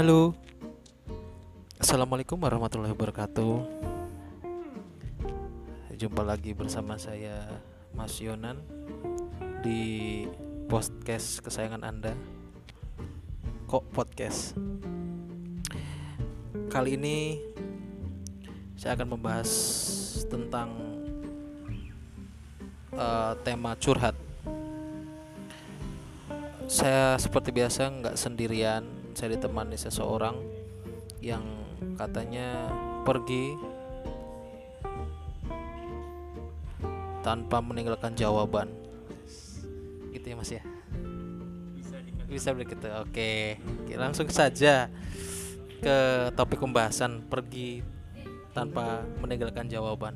[0.00, 0.32] Halo.
[1.76, 3.68] Assalamualaikum warahmatullahi wabarakatuh.
[5.92, 7.60] Jumpa lagi bersama saya
[7.92, 8.64] Mas Yonan
[9.60, 10.24] di
[10.72, 12.16] podcast kesayangan Anda.
[13.68, 14.56] Kok podcast?
[16.72, 17.36] Kali ini
[18.80, 19.52] saya akan membahas
[20.32, 20.80] tentang
[22.96, 24.16] uh, tema curhat.
[26.72, 30.36] Saya seperti biasa nggak sendirian, saya ditemani seseorang
[31.20, 31.42] yang
[31.96, 32.72] katanya
[33.04, 33.56] pergi
[37.20, 38.68] tanpa meninggalkan jawaban.
[40.10, 40.64] Gitu ya Mas ya.
[42.30, 42.86] Bisa begitu.
[43.02, 44.88] Oke, Oke, langsung saja
[45.80, 45.96] ke
[46.36, 47.82] topik pembahasan pergi
[48.52, 50.14] tanpa meninggalkan jawaban.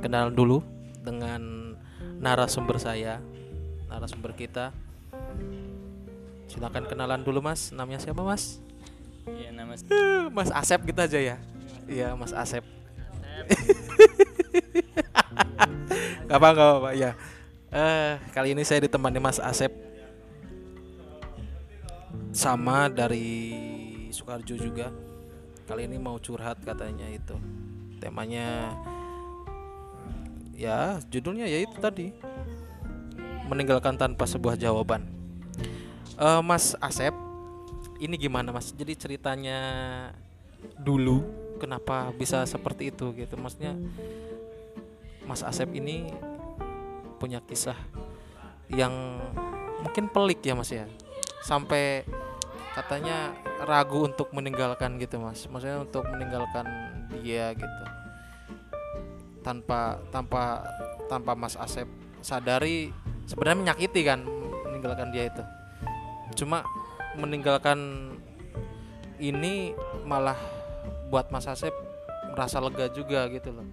[0.00, 0.60] Kenalan dulu
[1.00, 1.72] dengan
[2.20, 3.20] narasumber saya,
[3.88, 4.72] narasumber kita.
[6.54, 7.74] Silakan kenalan dulu Mas.
[7.74, 8.62] Namanya siapa Mas?
[9.26, 9.74] Iya nama
[10.30, 11.36] Mas Asep gitu aja ya.
[11.90, 12.62] Iya Mas Asep.
[16.30, 17.10] gak apa gak apa ya.
[17.74, 19.74] Eh kali ini saya ditemani Mas Asep
[22.30, 23.50] sama dari
[24.14, 24.94] Sukarjo juga.
[25.66, 27.34] Kali ini mau curhat katanya itu.
[27.98, 28.78] Temanya
[30.54, 32.14] ya judulnya ya itu tadi
[33.50, 35.23] meninggalkan tanpa sebuah jawaban.
[36.14, 37.10] Eh Mas Asep,
[37.98, 38.70] ini gimana Mas?
[38.70, 39.58] Jadi ceritanya
[40.78, 41.26] dulu
[41.58, 43.34] kenapa bisa seperti itu gitu?
[43.34, 43.74] Maksudnya
[45.26, 46.14] Mas Asep ini
[47.18, 47.74] punya kisah
[48.70, 48.94] yang
[49.82, 50.86] mungkin pelik ya Mas ya.
[51.42, 52.06] Sampai
[52.78, 53.34] katanya
[53.66, 55.50] ragu untuk meninggalkan gitu Mas.
[55.50, 56.62] Maksudnya untuk meninggalkan
[57.10, 57.84] dia gitu.
[59.42, 60.62] Tanpa tanpa
[61.10, 61.90] tanpa Mas Asep
[62.22, 62.94] sadari
[63.26, 64.22] sebenarnya menyakiti kan
[64.70, 65.42] meninggalkan dia itu.
[66.32, 66.64] Cuma
[67.20, 68.10] meninggalkan
[69.20, 69.76] ini
[70.08, 70.40] malah
[71.12, 71.70] buat Mas Asep
[72.32, 73.68] merasa lega juga gitu loh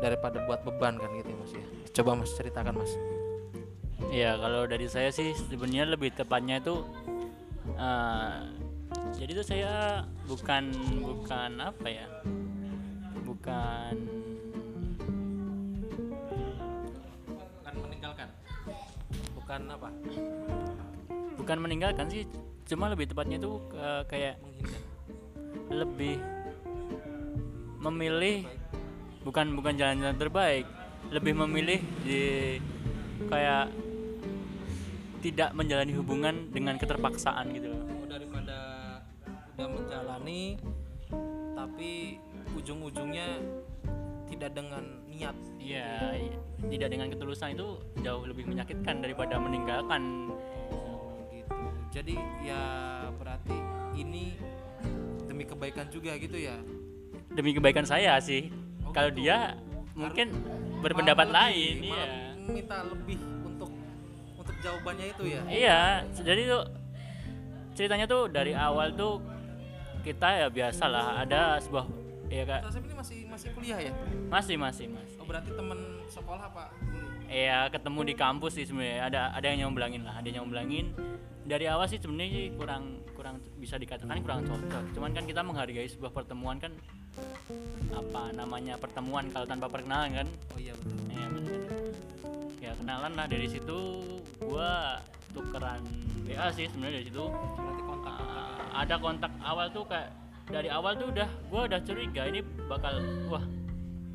[0.00, 1.66] daripada buat beban kan gitu ya, Mas ya.
[2.00, 2.92] Coba Mas ceritakan Mas.
[4.08, 6.86] Iya kalau dari saya sih sebenarnya lebih tepatnya itu
[7.74, 8.38] eh,
[9.18, 10.70] jadi itu saya bukan
[11.02, 12.06] bukan apa ya
[13.26, 13.94] bukan
[17.66, 18.28] Bukan meninggalkan.
[19.34, 19.85] Bukan apa?
[21.46, 22.26] Bukan meninggalkan sih
[22.66, 24.82] cuma lebih tepatnya itu eh, kayak Menghindar.
[25.70, 26.16] lebih
[27.78, 28.36] memilih
[29.22, 30.66] bukan bukan jalan-jalan terbaik
[31.14, 32.58] lebih memilih di
[33.30, 33.70] kayak
[35.22, 38.58] tidak menjalani hubungan dengan keterpaksaan gitu loh Oh, daripada
[39.54, 40.58] udah menjalani
[41.54, 42.18] tapi
[42.58, 43.38] ujung-ujungnya
[44.26, 45.36] tidak dengan niat.
[45.56, 46.18] Iya.
[46.66, 50.30] tidak dengan ketulusan itu jauh lebih menyakitkan daripada meninggalkan.
[51.96, 52.12] Jadi
[52.44, 52.60] ya
[53.16, 53.56] berarti
[53.96, 54.36] ini
[55.24, 56.60] demi kebaikan juga gitu ya.
[57.32, 58.52] Demi kebaikan saya sih.
[58.84, 59.24] Oh, Kalau gitu.
[59.24, 59.56] dia
[59.96, 60.28] mungkin
[60.84, 62.04] berpendapat Malah lain, lebih, iya.
[62.36, 63.16] Minta lebih
[63.48, 63.72] untuk
[64.36, 65.40] untuk jawabannya itu ya.
[65.48, 65.80] Iya,
[66.20, 66.64] jadi tuh
[67.72, 69.24] ceritanya tuh dari awal tuh
[70.04, 71.88] kita ya biasalah ada sebuah
[72.30, 73.92] ya kak ini masih masih kuliah ya?
[74.30, 75.78] masih masih masih Oh berarti teman
[76.10, 76.68] sekolah Pak?
[77.26, 80.94] Iya ketemu di kampus sih sebenarnya ada ada yang nyomblangin lah ada yang nyomblangin
[81.46, 85.86] dari awal sih sebenarnya sih kurang kurang bisa dikatakan kurang cocok cuman kan kita menghargai
[85.86, 86.74] sebuah pertemuan kan
[87.94, 90.98] apa namanya pertemuan kalau tanpa perkenalan kan Oh iya betul.
[91.08, 91.60] ya, bener.
[92.60, 93.78] ya kenalan lah dari situ
[94.42, 95.80] gua tukeran
[96.26, 97.24] WA sih sebenarnya dari situ
[97.86, 98.14] kontak.
[98.18, 100.10] Uh, ada kontak awal tuh kayak
[100.50, 102.98] dari awal tuh udah gua udah curiga ini bakal
[103.30, 103.44] wah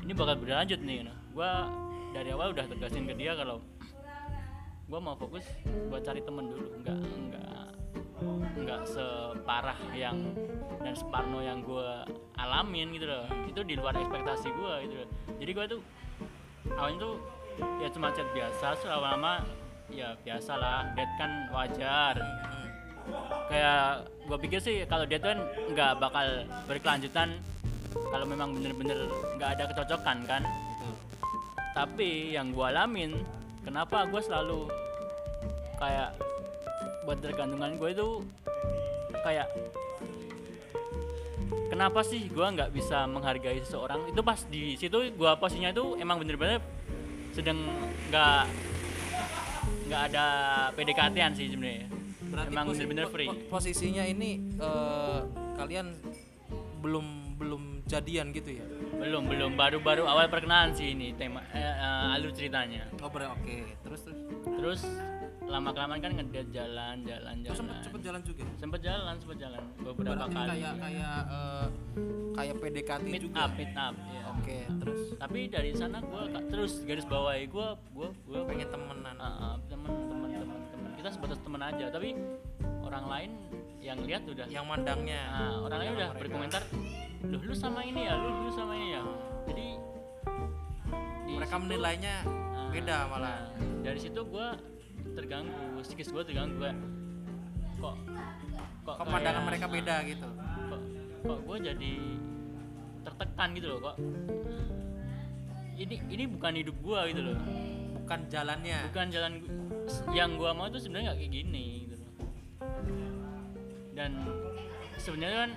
[0.04, 1.16] ini bakal berlanjut nih nah.
[1.32, 1.66] gua
[2.12, 3.64] dari awal udah tegasin ke dia kalau
[4.92, 5.48] gua mau fokus
[5.88, 6.68] buat cari temen dulu.
[6.84, 7.64] Nggak nggak
[8.60, 10.36] nggak separah yang
[10.84, 12.04] dan separno yang gua
[12.36, 13.24] alamin gitu loh.
[13.48, 15.08] Itu di luar ekspektasi gua gitu loh.
[15.40, 15.80] Jadi gua tuh
[16.76, 17.14] awalnya tuh
[17.80, 19.40] ya cuma chat biasa so lama-lama
[19.88, 22.20] ya biasalah dead kan wajar.
[23.48, 25.40] Kayak gue pikir sih kalau dia tuh kan
[25.74, 26.26] nggak bakal
[26.70, 27.34] berkelanjutan
[28.12, 29.08] kalau memang bener-bener
[29.40, 30.42] nggak ada kecocokan kan.
[31.72, 33.20] Tapi yang gue alamin
[33.66, 34.81] kenapa gue selalu
[35.82, 36.14] kayak
[37.02, 38.08] buat tergantungan gue itu
[39.26, 39.50] kayak
[41.66, 44.06] kenapa sih gue nggak bisa menghargai seseorang?
[44.06, 46.62] Itu pas di situ gue posisinya itu emang bener-bener
[47.34, 47.58] sedang
[48.12, 48.44] nggak
[49.90, 50.26] nggak ada
[50.78, 51.88] PDKT-an sih sebenarnya.
[52.32, 53.28] Emang bener-bener free.
[53.28, 55.20] po- posisinya ini eh,
[55.58, 55.92] kalian
[56.80, 58.64] belum belum jadian gitu ya?
[59.02, 59.58] Belum belum.
[59.58, 62.88] Baru-baru awal perkenalan sih ini tema eh, eh, alur ceritanya.
[63.02, 63.56] Oh oke.
[63.84, 64.18] Terus terus?
[64.46, 64.80] Terus
[65.44, 67.82] lama kelamaan kan ngedate jalan jalan sempet jalan.
[67.82, 68.42] cepet jalan juga?
[68.56, 69.62] Sempet jalan sempet jalan.
[69.76, 70.48] Beberapa berarti kali.
[70.48, 71.66] kayak kayak eh,
[72.32, 74.22] kayak PDKT meet juga up meet up ya.
[74.28, 75.00] oke terus?
[75.14, 79.16] Tapi dari sana gue terus garis bawahi gue gue gue pengen temenan.
[79.16, 80.90] Ah, temen temen temen temen.
[80.96, 82.08] Kita sebatas temen aja tapi
[82.80, 83.30] orang lain
[83.82, 84.46] yang lihat udah.
[84.46, 85.20] Yang mandangnya.
[85.26, 86.20] Nah, orang lain udah mereka.
[86.22, 86.62] berkomentar
[87.22, 88.14] lu lu sama ini ya?
[88.16, 89.02] Lu lu sama ini ya?
[89.46, 89.66] Jadi
[91.22, 92.14] di mereka situ- menilainya
[92.72, 93.20] beda malah.
[93.20, 93.40] nah,
[93.84, 94.48] dari situ gue
[95.12, 96.78] terganggu psikis gue terganggu kayak
[97.82, 97.96] kok
[98.86, 100.28] kok kok pandangan kayak- mereka beda gitu?
[100.70, 100.80] kok
[101.22, 101.94] kok gue jadi
[103.02, 103.96] tertekan gitu loh kok
[105.82, 107.38] ini ini bukan hidup gue gitu loh.
[108.02, 108.78] Bukan jalannya.
[108.92, 109.32] Bukan jalan
[110.12, 112.10] yang gue mau tuh sebenarnya nggak kayak gini gitu loh.
[113.92, 114.10] Dan
[115.00, 115.52] sebenarnya kan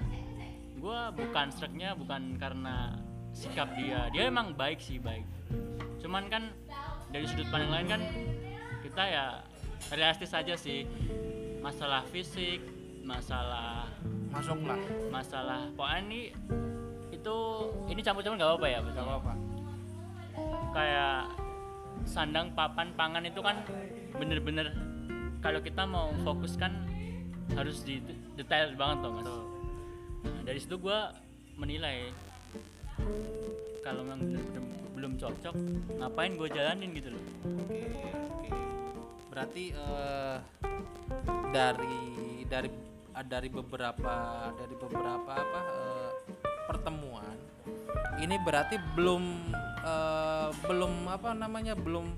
[0.75, 2.95] gue bukan struknya bukan karena
[3.35, 4.07] sikap dia.
[4.15, 5.25] Dia emang baik sih baik.
[5.99, 6.53] Cuman kan
[7.11, 8.01] dari sudut pandang lain kan
[8.95, 9.43] kita ya
[9.91, 10.87] realistis aja sih.
[11.59, 12.63] Masalah fisik
[13.03, 13.91] masalah
[14.31, 14.79] masuklah.
[15.11, 16.21] masalah pokoknya ini
[17.11, 17.37] itu
[17.91, 19.33] ini campur-campur nggak apa-apa ya nggak betul apa-apa.
[20.71, 21.19] Kayak
[22.07, 23.67] sandang papan pangan itu kan
[24.15, 24.71] bener-bener
[25.43, 26.71] kalau kita mau fokuskan
[27.51, 27.99] harus di
[28.39, 29.27] detail banget tuh mas.
[29.27, 30.99] Nah, dari situ gue
[31.59, 32.15] menilai
[33.83, 34.39] kalau memang
[34.95, 35.55] belum cocok
[35.99, 37.23] ngapain gue jalanin gitu loh.
[37.59, 38.74] Oke oke
[39.35, 40.37] berarti eh,
[41.51, 41.99] dari
[42.47, 42.71] dari
[43.11, 46.11] ah, dari beberapa dari beberapa apa eh,
[46.71, 47.35] pertemuan
[48.15, 49.51] ini berarti belum
[49.83, 52.15] eh, belum apa namanya belum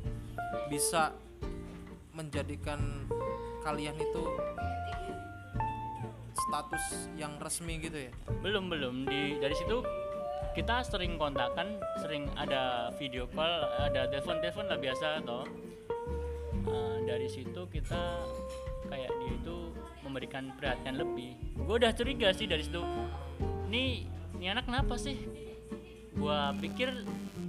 [0.69, 1.09] bisa
[2.13, 3.09] menjadikan
[3.65, 4.23] kalian itu
[6.47, 8.11] status yang resmi gitu ya?
[8.39, 9.09] Belum belum.
[9.09, 9.83] Di dari situ
[10.55, 15.45] kita sering kontakan sering ada video call ada telepon telepon lah biasa toh
[16.67, 18.03] Eh, dari situ kita
[18.87, 19.57] kayak dia itu
[20.03, 21.35] memberikan perhatian lebih.
[21.55, 22.79] Gue udah curiga sih dari situ.
[23.67, 23.83] Ini
[24.37, 25.15] ini anak kenapa sih?
[26.13, 26.91] Gue pikir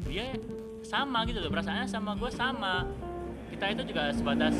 [0.06, 0.34] dia
[0.82, 2.86] sama gitu loh perasaannya sama gue sama.
[3.50, 4.54] Kita itu juga sebatas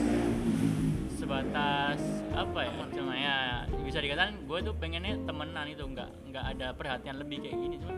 [1.18, 1.98] sebatas
[2.30, 7.18] apa ya cuma ya bisa dikatakan gue tuh pengennya temenan itu nggak nggak ada perhatian
[7.18, 7.96] lebih kayak gini cuman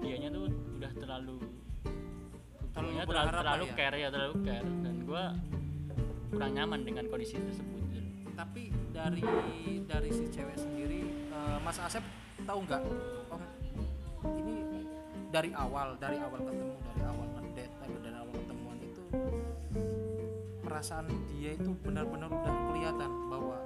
[0.00, 0.48] dianya tuh
[0.80, 1.36] udah terlalu
[2.72, 3.74] Terlalu terlalu lah terlalu ya.
[3.74, 4.68] care ya terlalu care.
[4.82, 5.24] Dan gue
[6.28, 7.82] kurang nyaman dengan kondisi tersebut.
[8.38, 9.24] Tapi dari
[9.88, 11.02] dari si cewek sendiri
[11.32, 12.04] eh, Mas Asep
[12.46, 12.82] tahu nggak?
[13.32, 13.40] Oh,
[14.38, 14.86] ini
[15.28, 19.02] dari awal dari awal ketemu dari awal ngedate atau dari awal ketemuan itu
[20.62, 23.56] perasaan dia itu benar-benar udah kelihatan bahwa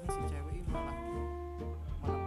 [0.00, 0.96] ini si cewek ini malah
[2.00, 2.22] malah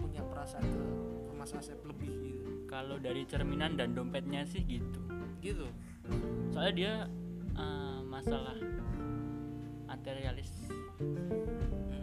[0.00, 0.82] punya perasaan ke,
[1.28, 2.48] ke Mas Asep lebih gitu.
[2.64, 5.00] Kalau dari cerminan dan dompetnya sih gitu.
[5.44, 5.68] Gitu.
[6.50, 6.92] Soalnya dia
[7.60, 8.54] eh, masalah
[9.90, 10.50] materialis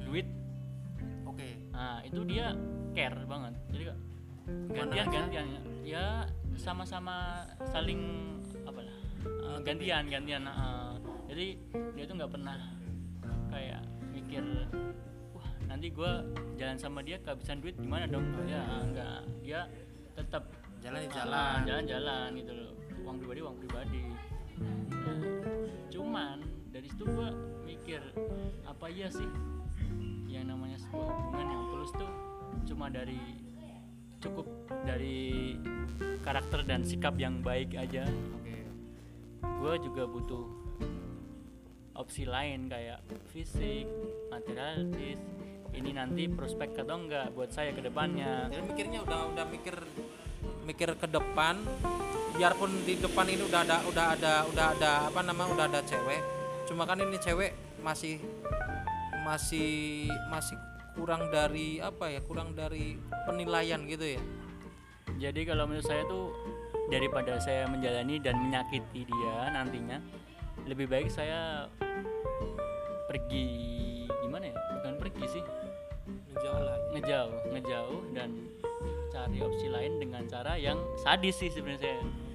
[0.04, 0.28] duit.
[1.24, 1.56] Oke.
[1.72, 2.52] Nah itu dia
[2.92, 3.54] care banget.
[3.72, 3.84] Jadi
[4.76, 5.46] gantian gantian
[5.88, 6.28] ya
[6.60, 8.36] sama-sama saling
[8.68, 10.92] apa lah eh, gantian gantian eh.
[11.32, 11.46] jadi
[11.96, 12.58] dia tuh nggak pernah
[13.48, 13.82] kayak
[14.12, 14.44] mikir
[15.32, 16.26] wah nanti gua
[16.60, 18.28] jalan sama dia kehabisan duit gimana dong?
[18.50, 19.60] Ya enggak dia
[20.18, 20.44] tetap
[20.84, 21.58] jalan Ah, jalan.
[21.64, 22.72] jalan-jalan gitu loh.
[23.08, 24.04] Uang pribadi uang pribadi
[26.12, 26.44] cuman
[26.76, 27.32] dari situ gua
[27.64, 28.04] mikir
[28.68, 29.32] apa iya sih
[30.28, 32.12] yang namanya sebuah hubungan yang tulus tuh
[32.68, 33.16] cuma dari
[34.20, 34.44] cukup
[34.84, 35.56] dari
[36.20, 38.04] karakter dan sikap yang baik aja.
[38.36, 38.60] Oke.
[39.40, 40.52] Gue juga butuh
[41.96, 43.88] opsi lain kayak fisik
[44.28, 45.16] materialis
[45.72, 48.52] ini nanti prospek atau enggak buat saya ke depannya.
[48.52, 49.80] Jadi mikirnya udah udah mikir
[50.68, 51.56] mikir ke depan
[52.42, 56.18] biarpun di depan ini udah ada udah ada udah ada apa nama udah ada cewek.
[56.66, 57.54] Cuma kan ini cewek
[57.86, 58.18] masih
[59.22, 60.58] masih masih
[60.98, 62.98] kurang dari apa ya kurang dari
[63.30, 64.22] penilaian gitu ya.
[65.22, 66.34] Jadi kalau menurut saya tuh
[66.90, 70.02] daripada saya menjalani dan menyakiti dia nantinya
[70.66, 71.70] lebih baik saya
[73.06, 73.46] pergi
[74.26, 74.58] gimana ya?
[74.82, 75.44] Bukan pergi sih.
[76.42, 76.78] Jauh lah.
[76.98, 78.34] Ngejauh ngejauh dan
[79.14, 82.31] cari opsi lain dengan cara yang sadis sih sebenarnya saya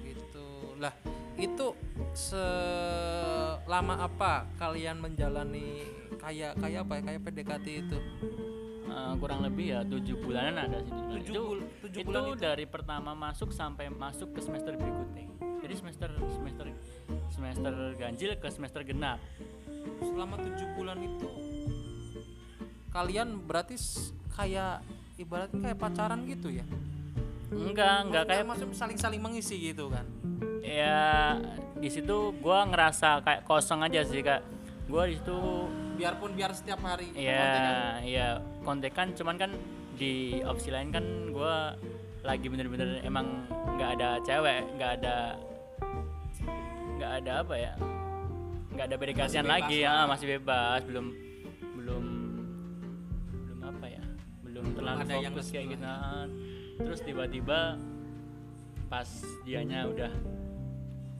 [0.77, 0.93] lah
[1.37, 1.77] itu
[2.17, 5.85] selama apa kalian menjalani
[6.17, 7.97] kayak kayak apa ya kayak PDKT itu?
[8.87, 10.89] Eh, kurang lebih ya tujuh bulanan ada sih.
[10.89, 12.41] Tujuh itu bul- tujuh itu bulan itu?
[12.41, 15.29] dari pertama masuk sampai masuk ke semester berikutnya.
[15.61, 16.65] Jadi semester semester
[17.29, 19.21] semester ganjil ke semester genap.
[20.01, 21.29] Selama tujuh bulan itu
[22.89, 23.77] kalian berarti
[24.33, 24.81] kayak
[25.21, 26.65] ibaratnya kayak pacaran gitu ya?
[27.53, 30.16] Enggak enggak kayak maksudnya saling-saling mengisi gitu kan
[30.67, 31.39] ya
[31.79, 34.43] di situ gua ngerasa kayak kosong aja sih kak.
[34.91, 39.51] Gua di situ biarpun biar setiap hari ya ya kontekan cuman kan
[39.97, 41.73] di opsi lain kan gua
[42.21, 45.17] lagi bener-bener emang nggak ada cewek nggak ada
[46.97, 47.73] nggak ada apa ya
[48.77, 49.77] nggak ada berdekatan bebas lagi.
[49.81, 50.05] lah.
[50.05, 51.05] ya masih bebas belum
[51.81, 52.05] belum
[53.33, 54.03] belum apa ya
[54.45, 55.93] belum terlalu ada yang fokus resmi kayak gitu
[56.77, 57.59] terus tiba-tiba
[58.85, 59.09] pas
[59.49, 60.11] dianya udah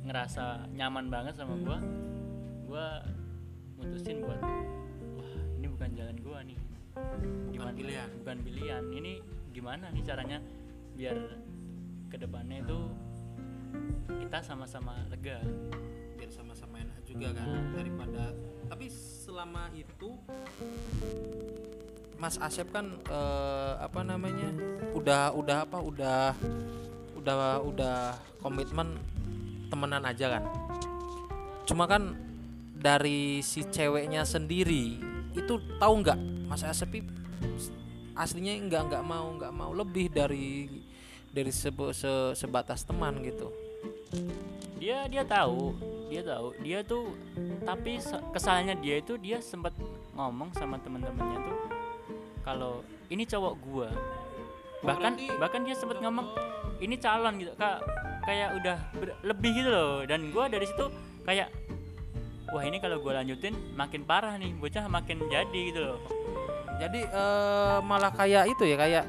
[0.08, 1.78] ngerasa nyaman banget sama gua
[2.64, 3.04] gua
[3.76, 4.40] mutusin buat
[5.20, 6.60] wah ini bukan jalan gua nih.
[7.54, 8.10] Bukan pilihan.
[8.24, 8.84] bukan pilihan.
[8.90, 9.12] Ini
[9.54, 10.40] gimana nih caranya
[10.98, 11.18] biar
[12.08, 12.80] ke depannya itu
[14.24, 15.44] kita sama-sama lega?
[16.18, 18.34] Biar sama-sama enak juga kan daripada
[18.68, 20.18] tapi selama itu
[22.18, 24.50] Mas Asep kan eh, apa namanya
[24.98, 26.22] udah udah apa udah
[27.18, 27.98] udah udah
[28.42, 28.98] komitmen
[29.68, 30.44] temenan aja kan.
[31.68, 32.16] Cuma kan
[32.78, 34.98] dari si ceweknya sendiri
[35.36, 36.20] itu tahu nggak?
[36.48, 37.12] Mas Asep i-
[38.16, 39.72] aslinya nggak nggak mau nggak mau.
[39.76, 40.72] Lebih dari
[41.30, 43.52] dari sebe- se- sebatas teman gitu.
[44.80, 45.76] Dia dia tahu
[46.08, 46.56] dia tahu.
[46.64, 47.12] Dia tuh
[47.68, 49.76] tapi se- kesalahannya dia itu dia sempat
[50.16, 51.60] ngomong sama teman-temannya tuh
[52.42, 52.80] kalau
[53.12, 53.90] ini cowok gua.
[54.82, 56.32] Bahkan bahkan dia sempat ngomong
[56.80, 57.82] ini calon gitu kak
[58.28, 58.78] kayak udah
[59.24, 60.92] lebih gitu loh dan gua dari situ
[61.24, 61.48] kayak
[62.52, 66.00] wah ini kalau gua lanjutin makin parah nih bocah makin jadi gitu loh
[66.78, 69.06] Jadi eh, malah kayak itu ya kayak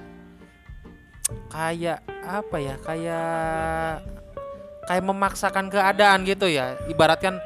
[1.52, 3.94] kayak apa ya kayak
[4.88, 6.80] kayak memaksakan keadaan gitu ya.
[6.88, 7.36] Ibaratkan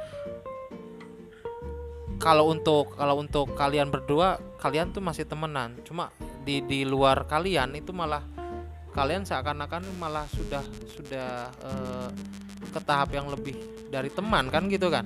[2.23, 5.75] kalau untuk kalau untuk kalian berdua kalian tuh masih temenan.
[5.83, 6.15] Cuma
[6.47, 8.23] di di luar kalian itu malah
[8.93, 12.09] kalian seakan-akan malah sudah sudah eh,
[12.73, 13.57] ke tahap yang lebih
[13.93, 15.05] dari teman kan gitu kan.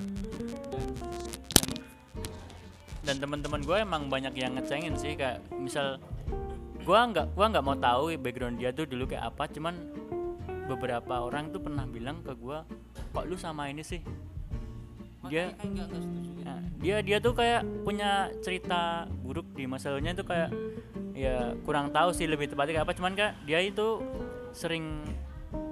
[3.07, 5.95] dan teman-teman gue emang banyak yang ngecengin sih kayak misal
[6.83, 9.79] gue nggak gua nggak mau tahu background dia tuh dulu kayak apa cuman
[10.67, 12.59] beberapa orang tuh pernah bilang ke gue
[13.15, 14.03] kok lu sama ini sih
[15.31, 15.55] dia
[16.47, 20.47] Nah, dia dia tuh kayak punya cerita buruk di masa lalunya itu kayak
[21.17, 22.93] ya kurang tahu sih lebih tepatnya kayak apa.
[22.93, 24.05] Cuman kan dia itu
[24.53, 25.01] sering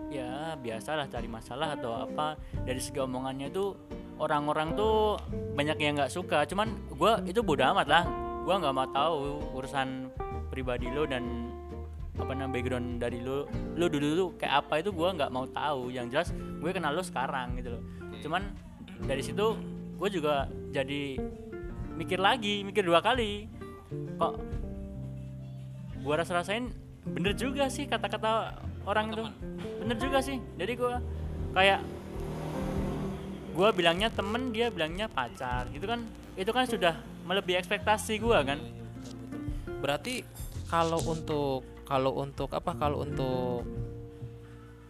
[0.09, 2.33] ya biasalah cari masalah atau apa.
[2.65, 3.77] Dari segi omongannya tuh
[4.17, 5.21] orang-orang tuh
[5.53, 6.49] banyak yang nggak suka.
[6.49, 8.03] Cuman gua itu bodo amat lah.
[8.41, 9.13] Gua nggak mau tahu
[9.53, 10.09] urusan
[10.49, 11.53] pribadi lo dan
[12.17, 13.45] apa namanya background dari lo.
[13.77, 15.93] Lo dulu tuh kayak apa itu gua nggak mau tahu.
[15.93, 17.83] Yang jelas gue kenal lo sekarang gitu loh.
[18.25, 18.49] Cuman
[19.05, 19.53] dari situ
[19.95, 21.19] gue juga jadi
[21.93, 23.45] mikir lagi mikir dua kali.
[24.17, 24.33] Kok
[26.05, 26.69] gue rasa rasain
[27.05, 29.25] bener juga sih kata-kata orang itu.
[29.81, 30.37] Bener juga sih.
[30.57, 30.93] Jadi gue
[31.57, 31.81] kayak
[33.55, 36.05] gue bilangnya temen dia bilangnya pacar gitu kan.
[36.37, 38.61] Itu kan sudah melebihi ekspektasi gue kan.
[39.81, 40.21] Berarti
[40.69, 42.77] kalau untuk kalau untuk apa?
[42.77, 43.65] Kalau untuk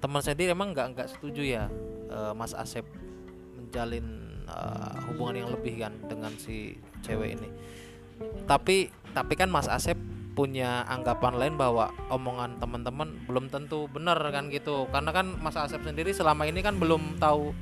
[0.03, 1.63] teman sendiri emang nggak nggak setuju ya
[2.12, 2.84] eh, Mas Asep
[3.55, 4.05] menjalin
[4.48, 6.75] eh, hubungan yang lebih kan dengan si
[7.07, 7.50] cewek ini.
[8.48, 9.95] Tapi tapi kan Mas Asep
[10.36, 14.86] punya anggapan lain bahwa omongan teman-teman belum tentu benar kan gitu.
[14.92, 17.56] Karena kan Mas Asep sendiri selama ini kan belum tahu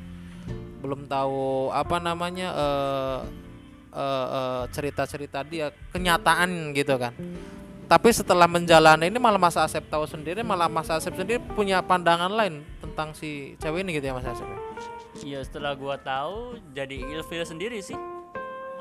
[0.84, 3.20] belum tahu apa namanya eh
[3.94, 7.13] eh, eh, cerita-cerita dia kenyataan gitu kan
[7.88, 12.32] tapi setelah menjalani ini malah Mas Asep tahu sendiri malah Mas Asep sendiri punya pandangan
[12.32, 14.60] lain tentang si cewek ini gitu ya Mas Asep ya?
[15.22, 17.96] ya setelah gue tahu jadi ilfil sendiri sih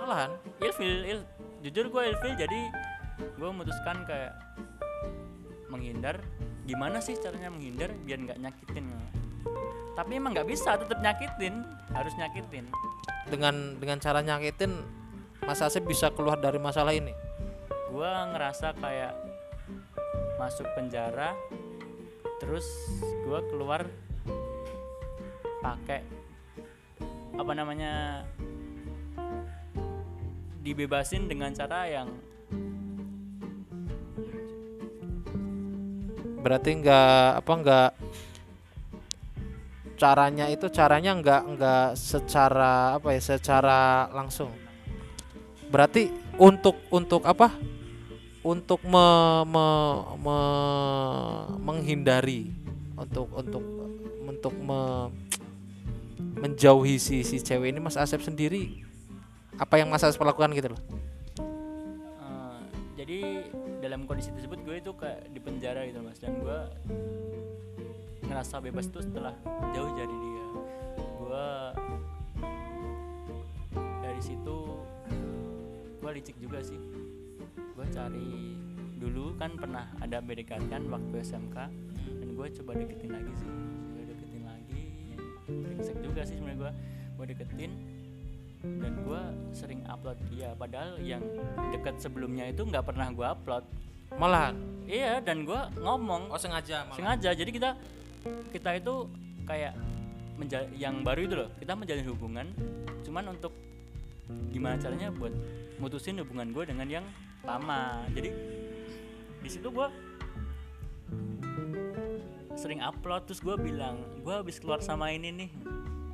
[0.01, 0.33] malahan
[0.65, 1.21] ilfil il
[1.61, 2.61] jujur gue ilfil jadi
[3.39, 4.33] gue memutuskan kayak
[5.73, 6.21] menghindar.
[6.63, 8.87] Gimana sih caranya menghindar biar nggak nyakitin?
[9.93, 11.65] Tapi emang nggak bisa tetap nyakitin.
[11.93, 12.71] Harus nyakitin.
[13.29, 14.73] Dengan dengan cara nyakitin
[15.43, 17.11] Mas Asep bisa keluar dari masalah ini?
[17.91, 19.13] Gue ngerasa kayak
[20.39, 21.35] masuk penjara
[22.43, 22.67] terus
[22.99, 23.87] gue keluar
[25.63, 26.03] pakai
[27.39, 28.27] apa namanya
[30.63, 32.11] dibebasin dengan cara yang
[36.43, 37.91] berarti nggak apa nggak
[39.95, 44.51] caranya itu caranya nggak nggak secara apa ya secara langsung.
[45.71, 47.55] Berarti untuk untuk apa?
[48.43, 49.07] Untuk me,
[49.47, 52.51] me- me- menghindari
[52.99, 53.63] untuk untuk
[54.27, 55.15] untuk me-
[56.43, 58.83] menjauhi si si cewek ini Mas Asep sendiri
[59.55, 60.81] apa yang Mas Asep lakukan gitu loh
[63.03, 63.51] jadi
[63.83, 66.23] dalam kondisi tersebut gue itu kayak di penjara gitu mas.
[66.23, 66.59] Dan gue
[68.31, 69.35] ngerasa bebas tuh setelah
[69.75, 70.47] jauh dari dia.
[71.19, 71.47] Gue
[74.07, 74.59] dari situ
[75.99, 76.79] gue licik juga sih.
[77.75, 78.55] Gue cari
[79.03, 81.57] dulu kan pernah ada BDKT kan waktu SMK
[82.23, 83.51] dan gue coba deketin lagi sih.
[83.99, 84.83] Gue deketin lagi.
[85.51, 86.73] Brengsek juga sih sebenarnya gue.
[87.19, 87.92] Gue deketin
[88.63, 91.23] dan gue sering upload dia padahal yang
[91.71, 93.65] deket sebelumnya itu nggak pernah gue upload
[94.13, 94.55] Malahan.
[94.85, 96.97] iya dan gue ngomong Oh sengaja malah.
[96.97, 97.71] sengaja jadi kita
[98.51, 98.95] kita itu
[99.43, 99.75] kayak
[100.37, 102.47] menja- yang baru itu loh kita menjalin hubungan
[103.03, 103.51] cuman untuk
[104.49, 105.35] gimana caranya buat
[105.77, 107.07] mutusin hubungan gue dengan yang
[107.43, 108.31] lama jadi
[109.43, 109.89] di situ gue
[112.55, 115.51] sering upload terus gue bilang gue habis keluar sama ini nih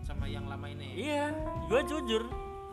[0.09, 0.97] sama yang lama ini.
[0.97, 1.29] iya
[1.69, 2.25] gue jujur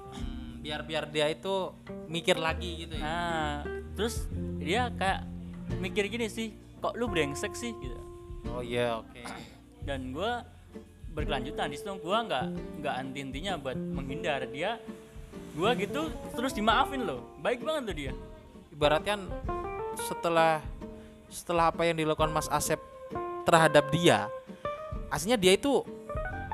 [0.07, 1.75] Hmm, biar biar dia itu
[2.07, 3.03] mikir lagi gitu ya.
[3.03, 3.53] nah
[3.91, 5.27] terus dia kayak
[5.75, 6.49] mikir gini sih
[6.79, 7.99] kok lu brengsek sih gitu
[8.47, 9.19] Oh iya, oke.
[9.83, 10.31] dan gue
[11.11, 12.45] berkelanjutan di situ gue nggak
[12.79, 14.79] nggak anti intinya buat menghindar dia
[15.51, 18.13] gue gitu terus dimaafin loh baik banget tuh dia
[18.69, 19.15] Ibaratnya
[19.97, 20.59] setelah
[21.27, 22.79] setelah apa yang dilakukan Mas Asep
[23.43, 24.27] terhadap dia,
[25.07, 25.83] aslinya dia itu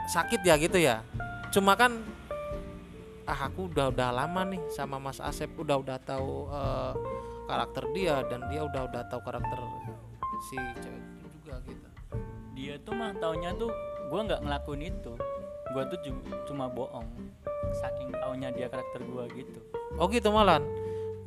[0.09, 1.05] sakit ya gitu ya.
[1.53, 2.01] Cuma kan
[3.29, 6.93] ah aku udah udah lama nih sama Mas Asep, udah udah tahu eh,
[7.45, 9.59] karakter dia dan dia udah udah tahu karakter
[10.49, 11.87] si cewek itu juga gitu.
[12.57, 13.69] dia tuh mah taunya tuh
[14.09, 15.13] gue nggak ngelakuin itu
[15.69, 15.99] gue tuh
[16.49, 17.05] cuma bohong
[17.77, 19.59] saking taunya dia karakter gue gitu
[19.99, 20.63] Oh gitu malan.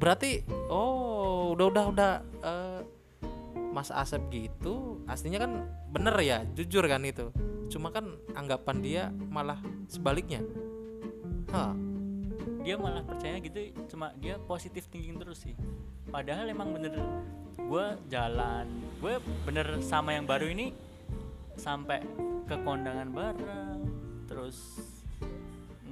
[0.00, 0.40] Berarti
[0.72, 2.80] oh udah udah udah eh,
[3.74, 7.34] Mas Asep gitu aslinya kan bener ya jujur kan itu.
[7.66, 9.58] Cuma kan anggapan dia malah
[9.90, 10.46] sebaliknya.
[11.50, 11.74] Hah.
[12.64, 15.52] dia malah percaya gitu cuma dia positif thinking terus sih
[16.08, 16.96] padahal emang bener
[17.60, 18.66] gue jalan
[19.04, 20.72] gue bener sama yang baru ini
[21.60, 22.00] sampai
[22.48, 23.80] ke kondangan bareng
[24.24, 24.80] terus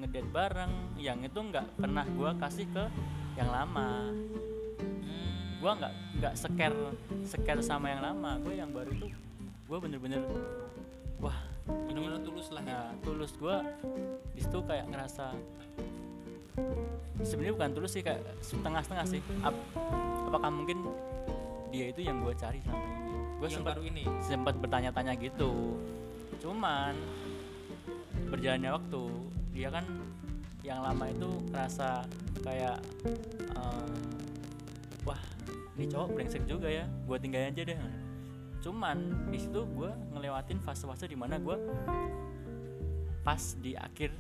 [0.01, 2.85] ngedate bareng yang itu nggak pernah gue kasih ke
[3.37, 4.11] yang lama
[5.63, 6.73] gue nggak nggak seker
[7.23, 9.07] seker sama yang lama gue yang baru itu
[9.71, 10.23] gue bener-bener
[11.23, 12.75] wah Bener-bener tulus lah ya.
[12.75, 13.57] Nah, tulus gue
[14.35, 15.31] di situ kayak ngerasa
[17.23, 19.21] sebenarnya bukan tulus sih kayak setengah-setengah sih.
[19.47, 19.63] Ap-
[20.27, 20.91] apakah mungkin
[21.71, 23.15] dia itu yang gue cari selama ini?
[23.39, 24.03] Gue Yang sempat baru ini.
[24.27, 25.79] sempat bertanya-tanya gitu.
[26.43, 26.99] Cuman
[28.27, 29.03] berjalannya waktu
[29.55, 29.85] dia kan
[30.67, 32.03] yang lama itu ngerasa
[32.43, 32.83] kayak
[33.55, 33.93] ehm,
[35.07, 35.23] wah
[35.77, 36.85] ini cowok brengsek juga ya.
[37.09, 37.79] Gue tinggalin aja deh.
[38.63, 41.57] Cuman di situ gue ngelewatin fase-fase di mana gue
[43.25, 44.13] pas di akhir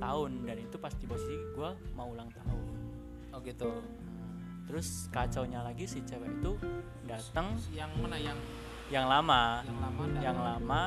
[0.00, 0.30] tahun.
[0.48, 2.64] Dan itu pas di posisi gue mau ulang tahun.
[3.30, 3.70] Oh gitu.
[4.70, 6.54] terus kacaunya lagi si cewek itu
[7.02, 8.16] datang Yang mana?
[8.22, 8.38] Yang
[8.86, 9.42] yang lama.
[9.66, 10.82] Yang lama dan yang lama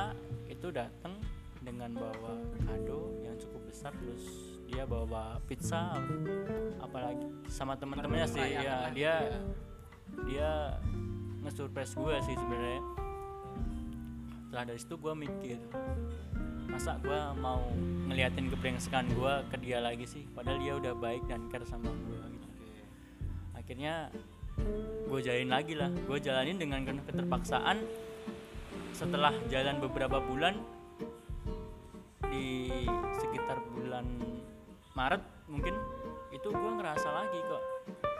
[0.48, 1.14] itu datang
[1.60, 2.32] dengan bawa
[2.64, 4.24] kado yang cukup besar terus
[4.64, 5.96] dia bawa pizza
[6.80, 8.40] apalagi sama teman-temannya sih.
[8.56, 8.92] ya lah.
[8.92, 9.40] dia gitu ya.
[10.24, 10.78] Dia
[11.44, 12.82] nge-surprise gue sih sebenarnya.
[14.46, 15.58] Setelah dari situ gue mikir
[16.70, 17.60] masa gue mau
[18.08, 20.24] ngeliatin kebrengsekan gue ke dia lagi sih?
[20.30, 22.48] Padahal dia udah baik dan care sama gue gitu.
[23.58, 24.14] Akhirnya
[25.10, 25.90] gue jalanin lagi lah.
[26.06, 27.82] Gue jalanin dengan keterpaksaan.
[28.94, 30.54] Setelah jalan beberapa bulan
[32.30, 32.70] di
[33.18, 34.06] sekitar bulan
[34.94, 35.74] Maret mungkin
[36.30, 37.73] itu gue ngerasa lagi kok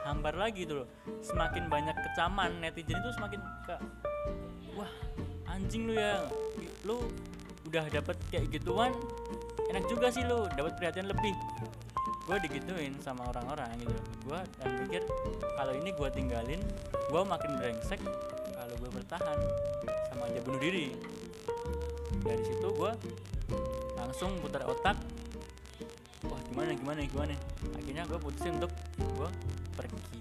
[0.05, 0.85] hambar lagi tuh
[1.25, 3.75] semakin banyak kecaman netizen itu semakin ke
[4.77, 4.93] wah
[5.49, 6.21] anjing lu ya.
[6.85, 7.01] Lu
[7.65, 8.93] udah dapet kayak gituan
[9.73, 11.33] enak juga sih lu dapat perhatian lebih.
[12.29, 13.97] Gue digituin sama orang-orang gitu
[14.29, 15.01] gue dan pikir
[15.57, 18.01] kalau ini gue tinggalin gue makin brengsek
[18.53, 19.37] kalau gue bertahan
[20.13, 20.93] sama aja bunuh diri.
[22.21, 22.91] Dari situ gue
[23.97, 24.97] langsung putar otak
[26.29, 27.33] wah gimana gimana gimana?
[27.77, 29.29] Akhirnya gue putusin untuk gue
[29.75, 30.19] pergi.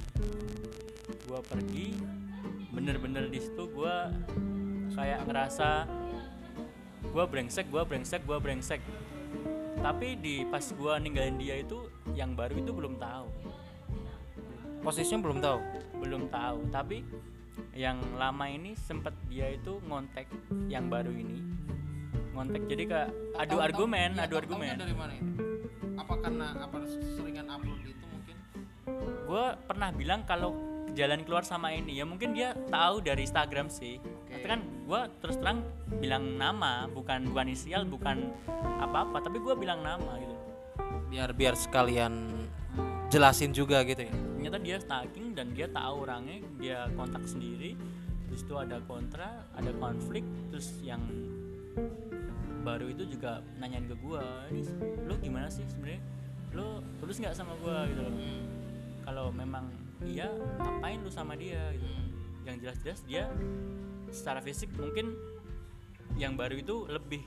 [1.24, 1.86] Gue pergi
[2.74, 3.96] bener-bener di situ gue
[4.98, 5.86] kayak ngerasa
[7.04, 8.80] gue brengsek gue brengsek gue brengsek.
[9.78, 11.86] Tapi di pas gue ninggalin dia itu
[12.16, 13.28] yang baru itu belum tahu.
[14.84, 15.60] Posisinya belum tahu.
[16.04, 16.68] belum tahu.
[16.68, 17.00] Tapi
[17.72, 20.28] yang lama ini sempat dia itu ngontek
[20.68, 21.40] yang baru ini.
[22.34, 24.74] Ngontek jadi kayak adu argumen adu argumen.
[24.74, 25.53] taunya dari mana itu?
[26.54, 28.36] Apa apa seringan upload itu mungkin?
[29.24, 30.54] gue pernah bilang kalau
[30.94, 33.98] jalan keluar sama ini ya mungkin dia tahu dari Instagram sih
[34.30, 35.66] tapi kan gue terus terang
[35.98, 38.30] bilang nama bukan bukan inisial bukan
[38.78, 40.34] apa-apa tapi gue bilang nama gitu
[41.10, 42.46] Biar biar sekalian
[43.10, 44.14] jelasin juga gitu ya.
[44.14, 47.74] ternyata dia stalking dan dia tahu orangnya dia kontak sendiri
[48.30, 51.02] terus itu ada kontra ada konflik terus yang
[52.62, 53.94] baru itu juga nanyain ke
[54.50, 54.62] ini
[55.04, 56.00] lu gimana sih sebenarnya
[56.54, 58.14] lu tulus nggak sama gua gitu loh.
[58.14, 58.42] Hmm.
[59.04, 59.68] kalau memang
[60.00, 61.86] iya ngapain lu sama dia gitu.
[62.48, 63.24] Yang jelas-jelas dia
[64.08, 65.12] secara fisik mungkin
[66.14, 67.26] yang baru itu lebih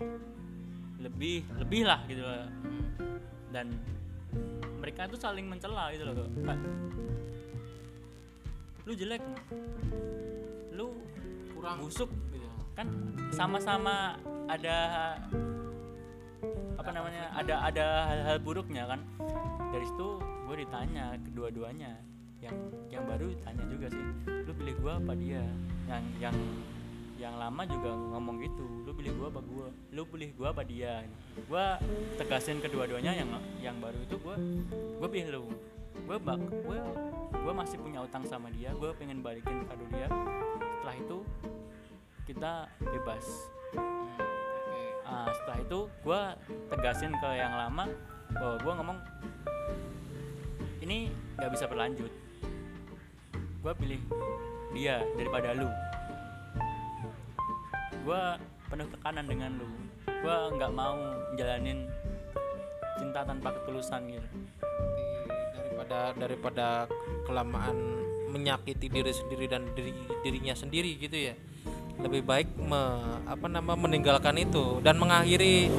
[0.98, 2.50] lebih lebih lah gitu loh.
[3.54, 3.78] Dan
[4.82, 6.58] mereka itu saling mencela gitu loh Pak
[8.88, 9.20] lu jelek
[10.72, 10.96] lu
[11.52, 11.84] kurang.
[11.84, 12.48] busuk gitu.
[12.72, 12.88] Kan
[13.36, 14.16] sama-sama
[14.48, 15.20] ada
[16.78, 19.02] apa namanya ada ada hal-hal buruknya kan?
[19.74, 21.94] Dari situ gue ditanya kedua-duanya.
[22.38, 22.56] Yang
[22.94, 25.44] yang baru ditanya juga sih lu pilih gue apa dia?
[25.90, 26.38] Yang yang
[27.18, 31.02] yang lama juga ngomong gitu lu pilih gue apa gue lu pilih gue apa dia?
[31.34, 31.66] Gue
[32.16, 34.36] tegasin kedua-duanya yang yang baru itu gue
[35.02, 35.44] gue pilih lu.
[36.06, 36.80] Gue bak gue
[37.34, 40.08] gue masih punya utang sama dia gue pengen balikin kado dia.
[40.78, 41.18] Setelah itu
[42.30, 43.26] kita bebas.
[45.08, 46.22] Ah, setelah itu gue
[46.76, 47.88] tegasin ke yang lama
[48.36, 48.98] bahwa gue ngomong
[50.84, 51.08] ini
[51.40, 52.12] nggak bisa berlanjut.
[53.64, 54.02] Gue pilih
[54.76, 55.70] dia daripada lu.
[58.04, 58.22] Gue
[58.68, 59.68] penuh tekanan dengan lu.
[60.04, 61.00] Gue nggak mau
[61.40, 61.88] jalanin
[63.00, 64.28] cinta tanpa ketulusan gitu.
[65.56, 66.68] Daripada daripada
[67.24, 67.76] kelamaan
[68.28, 71.36] menyakiti diri sendiri dan diri dirinya sendiri gitu ya
[71.98, 75.70] lebih baik me- apa nama meninggalkan itu dan mengakhiri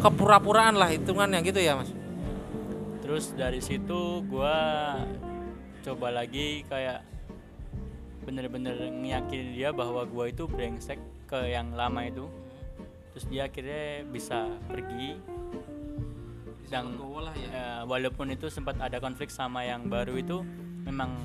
[0.00, 1.92] kepura-puraan lah hitungannya gitu ya mas?
[3.04, 4.96] Terus dari situ gua
[5.84, 7.04] coba lagi kayak
[8.24, 12.24] bener-bener ngeyakinin dia bahwa gua itu brengsek ke yang lama itu.
[13.12, 15.16] Terus dia akhirnya bisa pergi.
[16.68, 17.48] Dan lah ya.
[17.48, 20.44] ya, walaupun itu sempat ada konflik sama yang baru itu
[20.84, 21.16] memang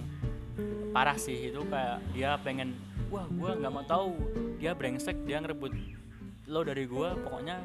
[0.96, 2.80] parah sih itu kayak dia pengen
[3.14, 4.18] wah gua nggak mau tahu.
[4.58, 5.70] Dia brengsek dia ngerebut
[6.50, 7.14] lo dari gua.
[7.14, 7.62] Pokoknya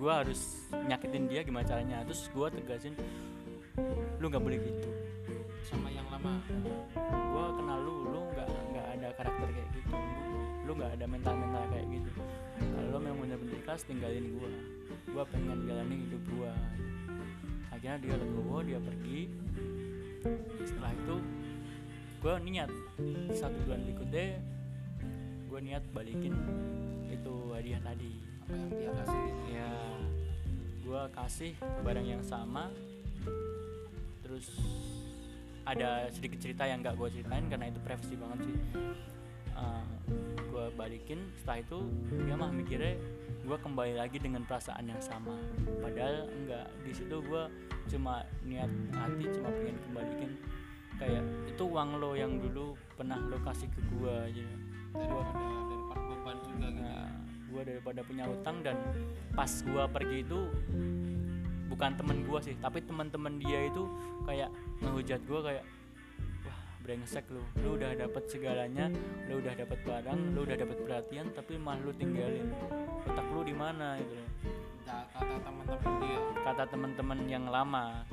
[0.00, 2.00] gua harus nyakitin dia gimana caranya.
[2.08, 2.96] Terus gua tegasin
[4.16, 4.88] lu nggak boleh gitu.
[5.68, 6.40] Sama yang lama.
[7.28, 9.90] Gua kenal lu lu nggak nggak ada karakter kayak gitu.
[10.64, 12.10] Lu nggak ada mental mental kayak gitu.
[12.56, 14.52] Kalau memang bener-bener ikhlas tinggalin gua.
[15.12, 16.52] Gua pengen jalani hidup gua.
[17.68, 19.28] Akhirnya dia legowo dia pergi.
[20.62, 21.16] Setelah itu
[22.22, 22.70] gua niat.
[23.34, 24.38] Satu bulan berikutnya
[25.50, 26.32] gua niat balikin
[27.10, 28.12] itu hadiah tadi.
[28.46, 29.26] Apa yang dia kasih?
[29.50, 29.70] Ya
[30.86, 32.70] gua kasih barang yang sama.
[34.22, 34.46] Terus
[35.62, 38.56] ada sedikit cerita yang nggak gue ceritain karena itu privasi banget sih.
[40.52, 41.78] Gue balikin setelah itu
[42.26, 42.98] dia mah mikirnya
[43.42, 45.38] gue kembali lagi dengan perasaan yang sama.
[45.78, 47.44] Padahal enggak di situ gue
[47.94, 50.30] cuma niat hati cuma pengen kembalikan
[51.02, 54.46] kayak itu uang lo yang dulu pernah lo kasih ke gue aja.
[54.94, 55.34] Daripada
[55.66, 56.94] daripada beban juga gitu ya.
[56.94, 57.10] Nah,
[57.52, 58.76] gue daripada punya utang dan
[59.34, 60.40] pas gue pergi itu
[61.66, 63.88] bukan temen gue sih tapi teman-teman dia itu
[64.28, 64.52] kayak
[64.84, 65.64] ngehujat gue kayak
[66.46, 67.42] wah brengsek lu.
[67.66, 68.86] Lu udah dapet segalanya
[69.26, 72.46] lu udah dapet barang lu udah dapet perhatian tapi malah lu tinggalin.
[73.10, 73.98] Otak lu di mana?
[73.98, 74.16] Gitu
[74.82, 76.20] kata teman-teman dia.
[76.44, 78.04] Kata teman-teman yang lama.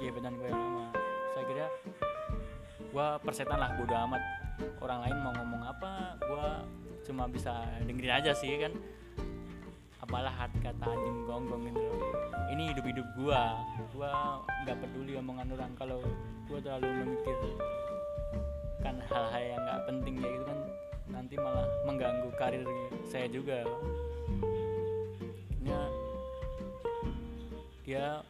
[0.00, 1.11] Gebetan gue yang lama
[1.52, 1.68] kira
[2.92, 4.22] gue persetan lah bodo amat.
[4.80, 6.48] Orang lain mau ngomong apa gue
[7.08, 8.72] cuma bisa dengerin aja sih kan.
[10.00, 11.82] Apalah hati kata anjing gonggong gitu
[12.52, 13.42] ini hidup hidup gue
[13.96, 14.12] gue
[14.68, 16.04] nggak peduli omongan orang kalau
[16.44, 17.48] gue terlalu memikirkan
[19.08, 20.58] hal-hal yang nggak penting kayak gitu kan
[21.08, 22.60] nanti malah mengganggu karir
[23.08, 23.64] saya juga.
[25.52, 25.80] Akhirnya
[27.82, 28.20] dia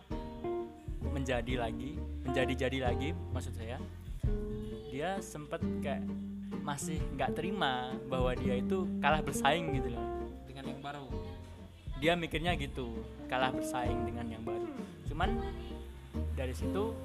[1.03, 1.99] menjadi lagi
[2.33, 3.77] menjadi jadi lagi maksud saya
[4.89, 6.01] dia sempet kayak
[6.65, 10.01] masih nggak terima bahwa dia itu kalah bersaing gitu loh.
[10.49, 11.05] Dengan yang baru.
[12.01, 14.65] Dia mikirnya gitu kalah bersaing dengan yang baru.
[15.13, 15.45] Cuman
[16.33, 16.97] dari situ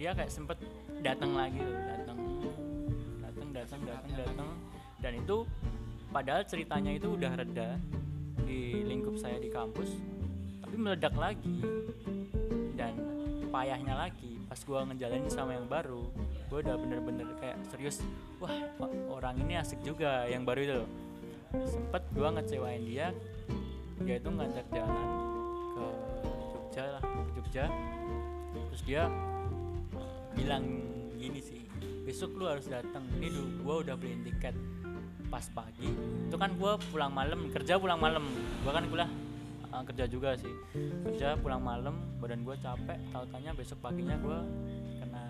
[0.00, 0.56] dia kayak sempet
[1.04, 2.18] datang lagi loh datang
[3.20, 4.50] datang datang datang datang
[5.04, 5.36] dan itu
[6.08, 7.76] padahal ceritanya itu udah reda
[8.48, 9.92] di lingkup saya di kampus
[10.64, 11.60] tapi meledak lagi.
[12.72, 12.96] Dan
[13.52, 16.10] payahnya lagi pas gua ngejalanin sama yang baru
[16.50, 18.02] gue udah bener-bener kayak serius
[18.42, 18.50] wah
[19.06, 20.82] orang ini asik juga yang baru itu
[21.62, 23.14] sempet gua ngecewain dia
[24.02, 25.06] dia itu ngajak jalan
[25.78, 25.86] ke
[26.58, 27.64] Jogja lah ke Jogja.
[28.74, 29.02] Terus dia
[30.34, 30.64] bilang
[31.14, 31.62] gini sih
[32.02, 34.58] besok lu harus datang ini gua udah beliin tiket
[35.30, 35.86] pas pagi.
[36.26, 38.26] Itu kan gua pulang malam kerja pulang malam.
[38.66, 39.10] Gua kan kuliah
[39.72, 40.54] eh, kerja juga sih.
[41.04, 44.42] Kerja pulang malam badan gua capek tahu tanya besok paginya gua
[45.00, 45.24] kena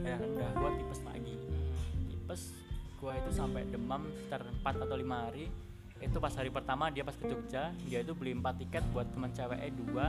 [0.00, 1.34] ya udah gua tipes lagi.
[2.10, 2.42] Tipes
[3.00, 5.48] gua itu sampai demam sekitar 4 atau lima hari.
[6.00, 9.28] Itu pas hari pertama dia pas ke Jogja dia itu beli empat tiket buat teman
[9.36, 10.04] ceweknya dua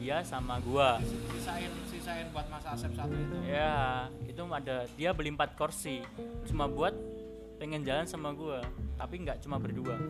[0.00, 0.96] dia sama gua.
[1.04, 3.36] Sisain sisain buat Mas Asep satu itu.
[3.44, 6.00] Ya itu ada dia beli empat kursi.
[6.48, 6.96] Cuma buat
[7.60, 8.64] pengen jalan sama gua
[8.96, 10.00] tapi nggak cuma berdua.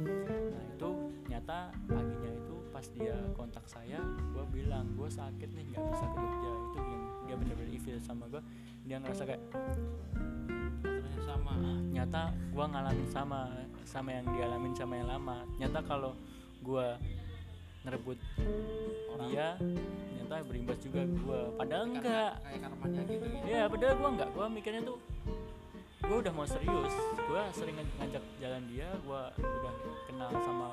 [0.54, 0.90] Nah itu
[1.26, 2.53] nyata paginya itu
[2.84, 3.96] pas dia kontak saya
[4.36, 6.52] gua bilang gua sakit nih nggak bisa ke Jogja.
[6.52, 8.44] Itu yang dia bener-bener evil sama gua.
[8.84, 9.40] Dia ngerasa kayak
[10.84, 11.54] Ternyata sama.
[11.96, 13.40] Nyata gua ngalamin sama
[13.88, 15.48] sama yang dialamin sama yang lama.
[15.56, 16.12] Nyata kalau
[16.60, 17.00] gua
[17.88, 18.20] ngerebut
[19.16, 19.28] Orang.
[19.32, 19.56] dia
[20.20, 21.40] nyata berimbas juga gua.
[21.56, 23.40] Padahal Karena enggak kayak karmanya gitu ya.
[23.48, 25.00] Ya padahal gua enggak gua mikirnya tuh
[26.04, 26.94] gua udah mau serius.
[27.32, 29.72] Gua sering ngaj- ngajak jalan dia gua udah
[30.04, 30.68] kenal sama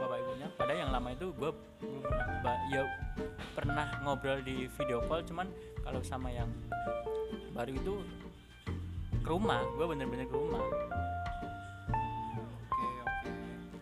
[0.00, 0.48] bapak ibunya.
[0.56, 1.56] Padahal yang lama itu belum
[2.00, 2.82] pernah ya
[3.52, 5.46] pernah ngobrol di video call cuman
[5.84, 6.48] kalau sama yang
[7.52, 7.94] baru itu
[9.20, 10.64] ke rumah gua bener-bener ke rumah.
[12.72, 13.30] Oke oke.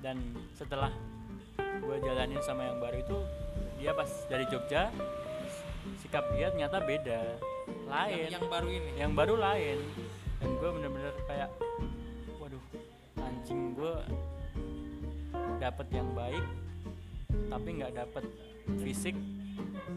[0.03, 0.17] Dan
[0.59, 0.91] setelah
[1.59, 3.19] gue jalanin sama yang baru itu
[3.79, 4.91] dia pas dari Jogja
[6.03, 7.39] sikap dia ternyata beda.
[7.89, 8.29] Lain.
[8.29, 8.91] Yang, yang baru ini?
[8.99, 9.79] Yang baru lain.
[10.39, 11.51] Dan gue bener-bener kayak
[12.43, 12.65] waduh
[13.23, 13.95] anjing gue
[15.59, 16.45] dapet yang baik
[17.49, 18.25] tapi nggak dapet
[18.79, 19.15] fisik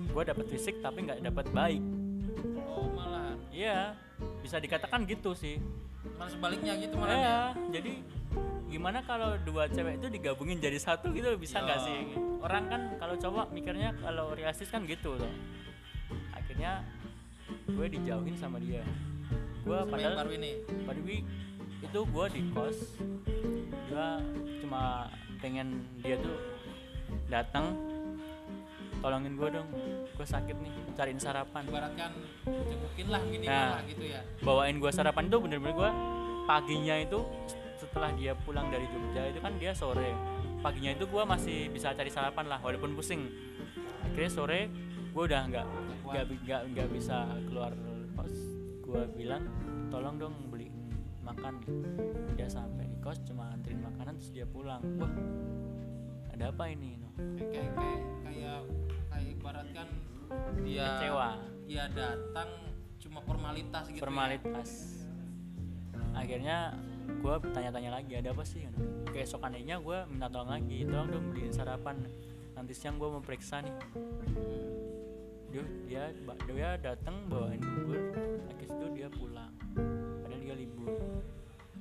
[0.08, 1.84] gue dapet fisik tapi nggak dapet baik
[2.68, 3.96] oh malah iya
[4.42, 5.62] bisa dikatakan gitu sih
[6.18, 7.40] malah sebaliknya gitu malah Iya,
[7.72, 7.94] jadi
[8.68, 11.86] gimana kalau dua cewek itu digabungin jadi satu gitu bisa nggak Ya.
[11.86, 12.00] sih?
[12.40, 15.30] Orang kan kalau cowok mikirnya kalau realistis kan gitu loh.
[16.32, 16.80] Akhirnya
[17.68, 18.80] gue dijauhin sama dia.
[19.62, 20.52] Gue padahal baru ini
[20.88, 21.28] pada week
[21.84, 22.78] itu gue di kos,
[23.92, 24.08] gue
[24.64, 26.38] cuma pengen dia tuh
[27.28, 27.74] datang
[29.02, 29.66] tolongin gue dong,
[30.14, 31.66] gue sakit nih, cariin sarapan.
[31.66, 32.12] ibaratkan
[32.46, 33.72] jengukin lah minimal Nah.
[33.74, 35.90] lah gitu ya bawain gua sarapan itu bener-bener gua
[36.46, 37.20] paginya itu
[37.80, 40.14] setelah dia pulang dari Jogja itu kan dia sore
[40.62, 43.26] paginya itu gua masih bisa cari sarapan lah walaupun pusing
[44.06, 44.70] akhirnya sore
[45.16, 45.66] gua udah nggak
[46.06, 47.74] nggak nggak bisa keluar
[48.14, 48.36] kos
[48.86, 49.48] gua bilang
[49.90, 50.76] tolong dong beliin
[51.24, 51.64] makan
[52.36, 54.80] dia sampai kos cuma anterin makanan terus dia pulang.
[54.96, 55.12] Wah
[56.32, 57.12] ada apa ini no?
[57.36, 58.62] kayak kayak kayak
[59.12, 59.88] kayak, ibaratkan
[60.64, 61.30] dia kecewa.
[61.68, 62.50] dia datang
[63.04, 64.04] cuma formalitas gitu ya.
[64.08, 64.70] formalitas.
[66.16, 66.72] Akhirnya
[67.04, 68.64] gue tanya-tanya lagi ada apa sih
[69.12, 72.08] keesokan harinya gue minta tolong lagi tolong dong beliin sarapan.
[72.56, 73.76] Nanti siang gue mau periksa nih.
[75.52, 78.00] Dia dia ba- dia datang bawain bubur
[78.48, 79.52] akhirnya itu dia pulang.
[80.24, 80.96] Padahal dia libur.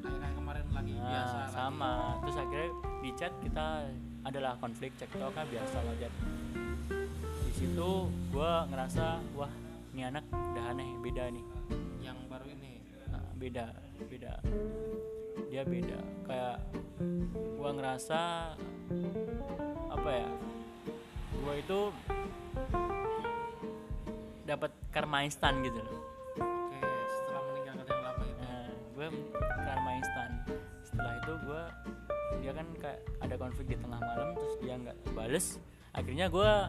[0.03, 1.55] Kayak kemarin lagi Nah, biasa lagi.
[1.55, 1.93] sama.
[2.19, 3.67] Terus akhirnya di chat kita
[4.27, 6.13] adalah konflik cek kan biasa lah chat
[7.41, 7.91] di situ
[8.35, 9.07] gue ngerasa
[9.39, 9.53] wah
[9.95, 11.45] ini anak udah aneh beda nih.
[12.03, 12.73] Yang baru ini?
[13.15, 13.67] Nah, beda
[14.11, 14.33] beda.
[15.55, 15.99] Dia beda.
[16.27, 16.57] Kayak
[17.55, 18.21] gua ngerasa
[19.91, 20.31] apa ya
[21.47, 21.81] gua itu
[24.51, 26.19] dapat karma instan gitu loh
[29.01, 29.09] gue
[29.65, 30.31] karma instan.
[30.85, 31.63] Setelah itu gua
[32.41, 35.57] dia kan kayak ada konflik di tengah malam terus dia nggak bales.
[35.97, 36.69] Akhirnya gua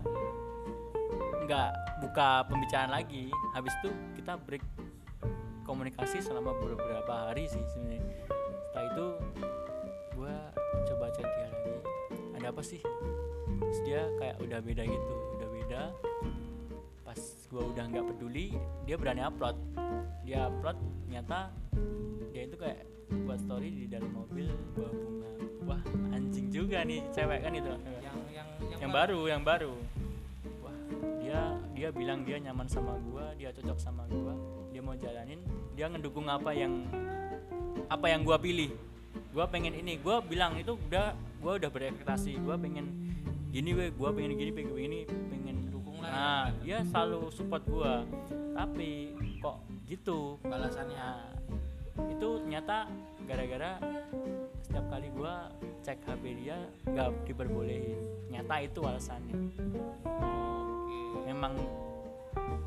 [1.44, 3.28] nggak buka pembicaraan lagi.
[3.52, 4.64] Habis itu kita break
[5.68, 8.24] komunikasi selama beberapa hari sih sebenarnya.
[8.72, 9.06] Setelah itu
[10.16, 10.36] gue
[10.88, 11.76] coba chat dia lagi.
[12.40, 12.82] Ada apa sih?
[13.60, 15.82] Terus dia kayak udah beda gitu udah beda
[17.52, 18.56] gue udah nggak peduli
[18.88, 19.60] dia berani upload.
[20.24, 21.52] Dia upload ternyata
[22.32, 22.88] dia itu kayak
[23.28, 25.30] buat story di dalam mobil bawa bunga.
[25.68, 25.82] Wah
[26.16, 27.76] anjing juga nih cewek kan itu.
[27.76, 28.48] Yang yang
[28.80, 29.20] yang baru.
[29.28, 29.74] yang baru.
[30.64, 30.78] Wah
[31.20, 31.40] dia
[31.76, 34.32] dia bilang dia nyaman sama gua dia cocok sama gua
[34.72, 35.44] dia mau jalanin
[35.76, 36.88] dia ngedukung apa yang
[37.92, 38.72] apa yang gua pilih.
[39.36, 43.12] Gua pengen ini gua bilang itu udah gua udah berekspektasi gua pengen
[43.52, 45.00] gini gue gua pengen gini pengen gini
[46.02, 48.04] lah nah dia selalu support gua
[48.58, 51.32] tapi kok gitu balasannya
[52.02, 52.88] Nah, itu ternyata
[53.28, 53.72] gara-gara
[54.64, 55.52] setiap kali gua
[55.84, 58.00] cek HP dia nggak diperbolehin.
[58.32, 59.36] Nyata itu alasannya.
[61.28, 61.54] Memang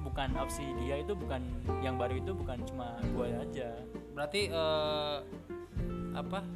[0.05, 1.41] bukan opsi dia itu bukan
[1.81, 3.73] yang baru itu bukan cuma gua aja.
[4.15, 5.17] berarti eh,
[6.15, 6.47] apa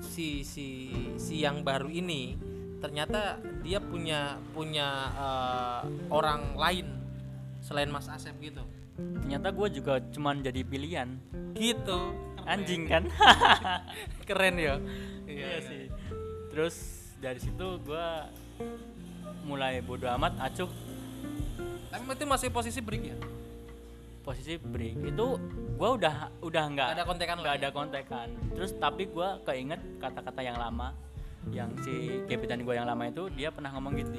[0.00, 0.88] si si
[1.20, 2.32] si yang baru ini
[2.80, 5.80] ternyata dia punya punya eh,
[6.12, 6.86] orang lain
[7.64, 8.62] selain Mas Asep gitu.
[8.96, 11.08] Ternyata gua juga cuman jadi pilihan.
[11.56, 12.14] gitu.
[12.46, 13.10] Anjing kan?
[14.28, 14.78] keren ya.
[15.26, 15.84] Iya sih.
[16.52, 16.74] Terus
[17.18, 18.30] dari situ gua
[19.42, 20.70] mulai bodo amat acuh
[21.96, 23.16] tapi itu masih posisi break ya?
[24.20, 25.26] Posisi break itu
[25.80, 28.28] gua udah udah nggak ada kontekan nggak ada kontekan.
[28.52, 30.92] Terus tapi gua keinget kata-kata yang lama
[31.54, 34.18] yang si gebetan gue yang lama itu dia pernah ngomong gitu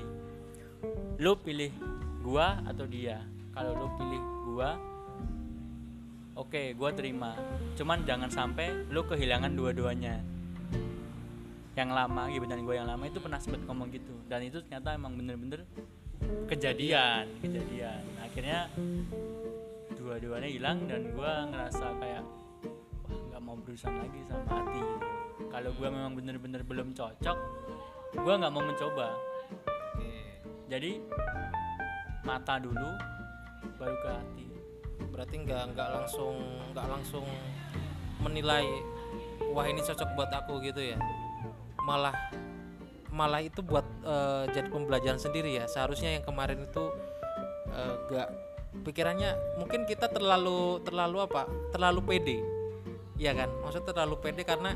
[1.17, 1.73] lu pilih
[2.21, 3.25] gua atau dia?
[3.57, 4.69] Kalau lu pilih gua
[6.37, 7.33] oke gua terima.
[7.73, 10.21] Cuman jangan sampai lu kehilangan dua-duanya.
[11.77, 14.13] Yang lama gebetan gue yang lama itu pernah sempet ngomong gitu.
[14.25, 15.61] Dan itu ternyata emang bener-bener
[16.49, 18.01] kejadian kejadian.
[18.21, 18.65] Akhirnya
[19.93, 22.25] dua-duanya hilang dan gue ngerasa kayak
[23.05, 24.81] wah nggak mau berurusan lagi sama hati.
[24.81, 25.26] gitu.
[25.47, 27.37] Kalau gue memang bener-bener belum cocok
[28.15, 29.07] gue nggak mau mencoba.
[30.67, 30.99] Jadi
[32.23, 32.89] mata dulu
[33.79, 34.47] baru ke hati.
[35.11, 36.35] Berarti nggak nggak langsung
[36.75, 37.25] nggak langsung
[38.23, 38.65] menilai
[39.53, 40.99] wah ini cocok buat aku gitu ya?
[41.83, 42.15] Malah
[43.13, 45.65] malah itu buat eh, jadi pembelajaran sendiri ya?
[45.67, 46.85] Seharusnya yang kemarin itu
[47.77, 48.29] nggak
[48.81, 51.45] pikirannya mungkin kita terlalu terlalu apa?
[51.71, 52.37] Terlalu pede.
[53.17, 53.49] Ya kan?
[53.63, 54.75] Maksudnya terlalu pede karena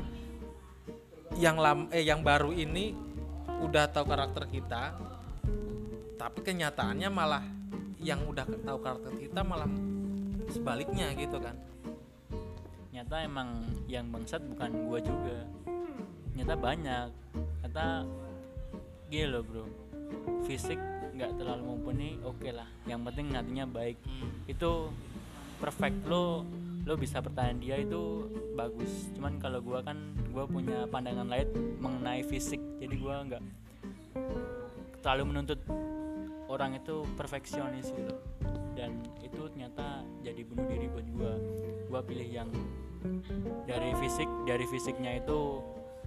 [1.38, 2.92] yang lam eh yang baru ini
[3.62, 4.96] udah tahu karakter kita
[6.22, 7.44] tapi kenyataannya malah
[8.02, 9.70] yang udah tahu karakter kita malah
[10.50, 11.56] sebaliknya gitu kan.
[12.92, 15.38] Nyata emang yang bangsat bukan gue juga.
[16.36, 17.08] Nyata banyak.
[17.64, 17.86] Nyata
[19.08, 19.64] gini loh bro.
[20.44, 20.78] Fisik
[21.16, 22.68] nggak terlalu mumpuni oke lah.
[22.84, 23.98] Yang penting hatinya baik.
[24.44, 24.92] Itu
[25.62, 26.44] perfect lo
[26.82, 28.26] lo bisa pertahanan dia itu
[28.58, 29.10] bagus.
[29.14, 29.98] Cuman kalau gua kan
[30.34, 32.58] gua punya pandangan lain mengenai fisik.
[32.82, 33.42] Jadi gua nggak
[35.02, 35.60] terlalu menuntut
[36.50, 38.14] orang itu perfeksionis gitu.
[38.74, 41.32] Dan itu ternyata jadi bunuh diri buat gua.
[41.86, 42.48] Gua pilih yang
[43.66, 45.58] dari fisik dari fisiknya itu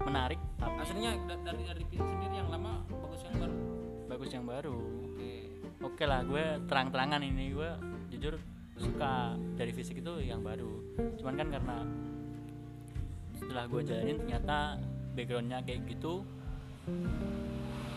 [0.04, 1.12] menarik tapi aslinya
[1.44, 3.56] dari dari sendiri yang lama bagus yang baru?
[4.08, 4.78] Bagus yang baru.
[5.12, 5.32] Oke.
[5.84, 7.70] Oke lah gue terang-terangan ini gue
[8.16, 8.36] jujur
[8.76, 10.84] suka dari fisik itu yang baru.
[11.20, 11.78] Cuman kan karena
[13.36, 14.80] setelah gue jalanin ternyata
[15.16, 16.24] backgroundnya kayak gitu.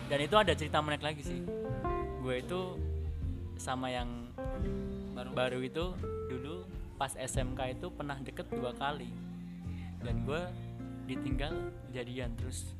[0.08, 1.40] Dan itu ada cerita menarik lagi sih.
[2.22, 2.78] Gue itu
[3.58, 4.30] sama yang
[5.12, 5.30] baru?
[5.34, 5.84] baru itu
[6.30, 6.62] dulu
[6.94, 9.10] pas SMK itu pernah deket dua kali.
[9.98, 10.42] Dan gue
[11.10, 12.70] ditinggal jadian terus.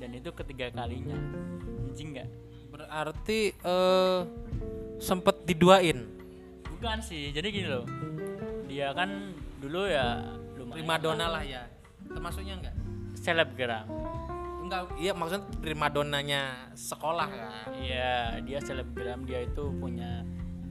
[0.00, 1.16] Dan itu ketiga kalinya.
[1.92, 2.28] Anjing nggak?
[2.72, 4.20] Berarti eh
[4.96, 6.08] sempet diduain
[6.76, 7.86] bukan sih jadi gini loh.
[8.68, 11.64] Dia kan dulu ya lumayan primadona lah ya.
[12.06, 12.76] Termasuknya enggak?
[13.16, 13.86] Selebgram.
[14.66, 16.40] Enggak iya maksudnya primadonanya
[16.76, 17.72] sekolah kan?
[17.80, 20.22] Iya dia selebgram dia itu punya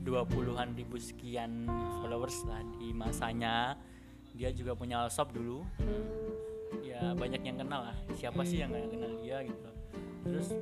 [0.05, 1.65] 20-an ribu sekian
[1.99, 3.75] followers lah di masanya.
[4.35, 5.65] Dia juga punya shop dulu.
[6.85, 7.97] Ya banyak yang kenal lah.
[8.13, 9.75] Siapa sih yang gak kenal dia gitu
[10.25, 10.57] terus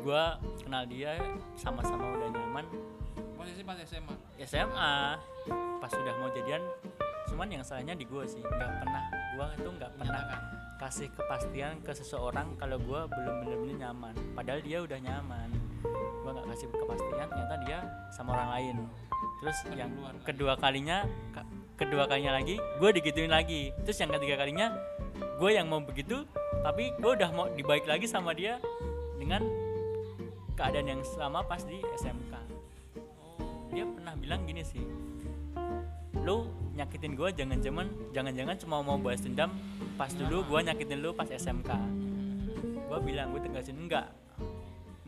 [0.00, 1.20] gua kenal dia
[1.52, 2.64] sama-sama udah nyaman
[3.40, 4.92] posisi pas SMA SMA
[5.80, 6.60] pas sudah mau jadian
[7.32, 8.44] cuman yang salahnya di gua sih.
[8.44, 9.04] Nggak pernah
[9.38, 10.22] gua itu nggak pernah
[10.76, 14.14] kasih kepastian ke seseorang kalau gua belum benar-benar nyaman.
[14.36, 15.48] Padahal dia udah nyaman.
[16.20, 17.78] Gua nggak kasih kepastian ternyata dia
[18.12, 18.76] sama orang lain.
[19.40, 20.14] Terus yang duluan.
[20.20, 21.48] kedua kalinya ka-
[21.80, 23.72] kedua kalinya lagi gue digituin lagi.
[23.88, 24.76] Terus yang ketiga kalinya
[25.40, 26.28] gue yang mau begitu
[26.60, 28.60] tapi gue udah mau dibaik lagi sama dia
[29.16, 29.40] dengan
[30.60, 32.49] keadaan yang sama pas di SMK
[33.70, 34.82] dia pernah bilang gini sih
[36.20, 39.50] lu nyakitin gue jangan jangan jangan jangan cuma mau balas dendam
[39.94, 41.70] pas dulu gue nyakitin lu pas SMK
[42.90, 44.10] gue bilang gue tegasin enggak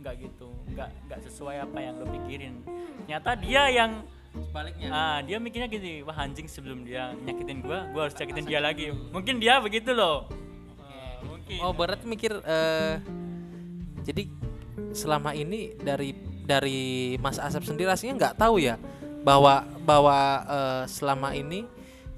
[0.03, 2.67] enggak gitu enggak enggak sesuai apa yang lu pikirin.
[3.07, 4.03] Ternyata dia yang
[4.35, 4.89] sebaliknya.
[4.91, 8.91] ah dia mikirnya gini wah anjing sebelum dia nyakitin gue gue harus nyakitin dia lagi.
[8.91, 10.27] Mungkin dia begitu loh.
[10.83, 11.59] Ah, mungkin.
[11.63, 12.99] Oh berarti mikir eh
[14.03, 14.27] jadi
[14.91, 16.11] selama ini dari
[16.43, 18.77] dari Mas Asep sendiri aslinya nggak tahu ya
[19.23, 21.67] bahwa bahwa eh, selama ini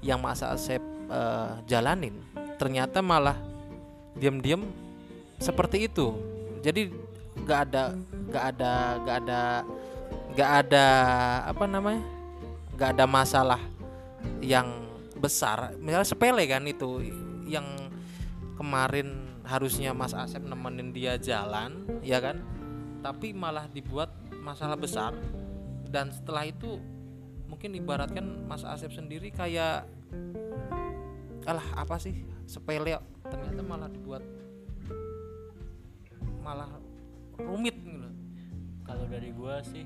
[0.01, 2.17] yang Mas Asep eh, jalanin
[2.57, 3.37] ternyata malah
[4.15, 4.63] diam-diam
[5.37, 6.15] seperti itu.
[6.63, 6.89] Jadi
[7.45, 7.83] nggak ada
[8.31, 8.71] nggak ada
[9.03, 9.41] nggak ada
[10.35, 10.85] nggak ada
[11.45, 12.03] apa namanya
[12.75, 13.61] nggak ada masalah
[14.41, 14.67] yang
[15.19, 15.75] besar.
[15.77, 17.03] Misalnya sepele kan itu
[17.45, 17.65] yang
[18.57, 22.41] kemarin harusnya Mas Asep nemenin dia jalan ya kan
[23.05, 24.09] tapi malah dibuat
[24.41, 25.13] masalah besar.
[25.85, 26.81] Dan setelah itu
[27.45, 29.85] mungkin ibaratkan Mas Asep sendiri kayak
[31.45, 32.25] alah apa sih?
[32.49, 32.97] Sepele
[33.29, 34.25] ternyata malah dibuat
[36.41, 36.69] malah
[37.41, 38.05] rumit gitu
[38.85, 39.81] kalau dari gue sih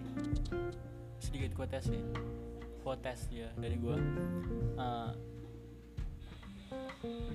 [1.19, 2.03] sedikit gue tes sih.
[2.79, 3.95] Gue tes ya dari gue
[4.79, 5.11] Eh,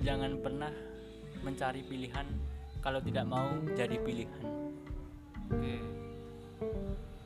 [0.01, 0.73] jangan pernah
[1.45, 2.25] mencari pilihan.
[2.81, 4.65] Kalau tidak mau jadi pilihan
[5.51, 5.75] Oke.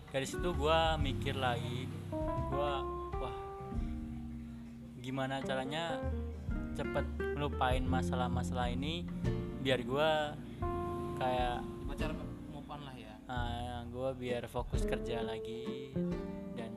[0.10, 1.86] dari situ gue mikir lagi
[2.50, 2.74] gue
[3.20, 3.38] wah
[5.00, 6.02] gimana caranya
[6.74, 7.06] cepet
[7.36, 9.04] ngelupain masalah-masalah ini
[9.60, 10.32] biar gua
[11.20, 11.60] kayak
[11.92, 12.16] Pacar
[12.52, 13.14] move on lah ya.
[13.28, 15.92] uh, gue biar fokus kerja lagi
[16.56, 16.72] dan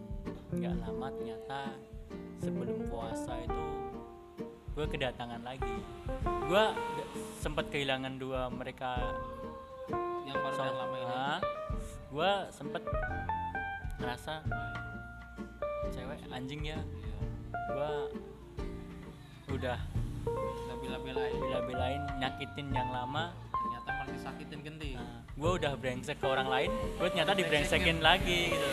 [0.50, 1.60] nggak lama ternyata
[2.42, 3.64] sebelum puasa itu
[4.74, 5.76] gue kedatangan lagi
[6.26, 6.64] gue
[7.38, 8.98] sempat kehilangan dua mereka
[10.32, 11.16] Yang baru dan lama ini.
[12.12, 12.82] gue sempet
[13.96, 14.34] ngerasa
[15.88, 17.16] cewek anjing ya Iya.
[17.72, 17.92] gue
[19.52, 19.78] udah
[20.22, 21.34] Udah bela-belain.
[21.36, 24.90] bela-belain nyakitin yang lama Ternyata malah disakitin genti.
[24.98, 28.70] Nah, gue udah brengsek ke orang lain, gue ternyata dibrengsekin lagi gitu.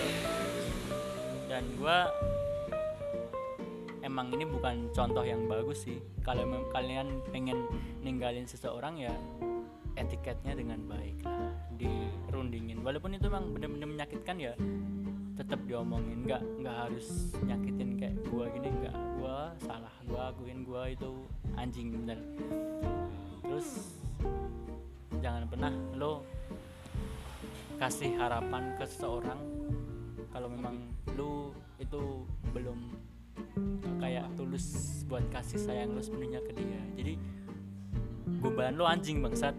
[1.45, 1.97] Dan gue
[4.01, 6.01] emang ini bukan contoh yang bagus sih.
[6.25, 6.41] Kalau
[6.73, 7.69] kalian pengen
[8.01, 9.13] ninggalin seseorang ya
[9.99, 12.79] etiketnya dengan baik lah, dirundingin.
[12.79, 14.53] Walaupun itu memang bener-bener menyakitkan ya,
[15.35, 16.23] tetap diomongin.
[16.23, 18.95] Nggak nggak harus nyakitin kayak gue gini nggak.
[19.19, 21.11] Gue salah, gue akuin gue itu
[21.59, 22.19] anjing bener.
[23.43, 23.99] Terus
[25.19, 26.23] jangan pernah lo
[27.79, 29.39] kasih harapan ke seseorang
[30.35, 30.75] kalau memang
[31.15, 32.91] lu itu belum
[34.03, 37.13] kayak tulus buat kasih sayang lu sepenuhnya ke dia jadi
[38.43, 39.55] beban lu anjing bangsat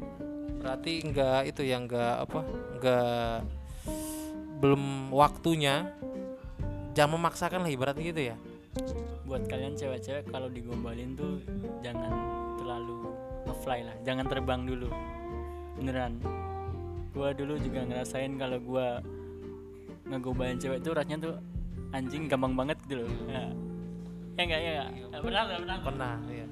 [0.60, 2.40] Berarti enggak itu yang enggak apa?
[2.76, 3.36] Enggak
[4.60, 5.88] belum waktunya.
[6.92, 8.36] Jangan memaksakan lah ibaratnya gitu ya.
[9.26, 11.38] buat kalian cewek-cewek kalau digombalin tuh
[11.86, 12.10] jangan
[12.58, 13.14] terlalu
[13.46, 14.90] ngefly lah jangan terbang dulu
[15.78, 16.18] beneran
[17.14, 18.98] gua dulu juga ngerasain kalau gua
[20.10, 21.34] ngegombalin cewek tuh rasanya tuh
[21.94, 23.54] anjing gampang banget gitu loh ya
[24.34, 26.46] ya enggak ya enggak benar nggak benar Pernah ya.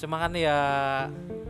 [0.00, 0.56] Cuma kan ya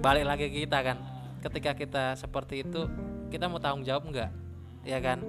[0.02, 0.98] balik lagi kita kan.
[1.42, 2.86] Ketika kita seperti itu,
[3.28, 4.30] kita mau tanggung jawab enggak?
[4.86, 5.20] Ya kan?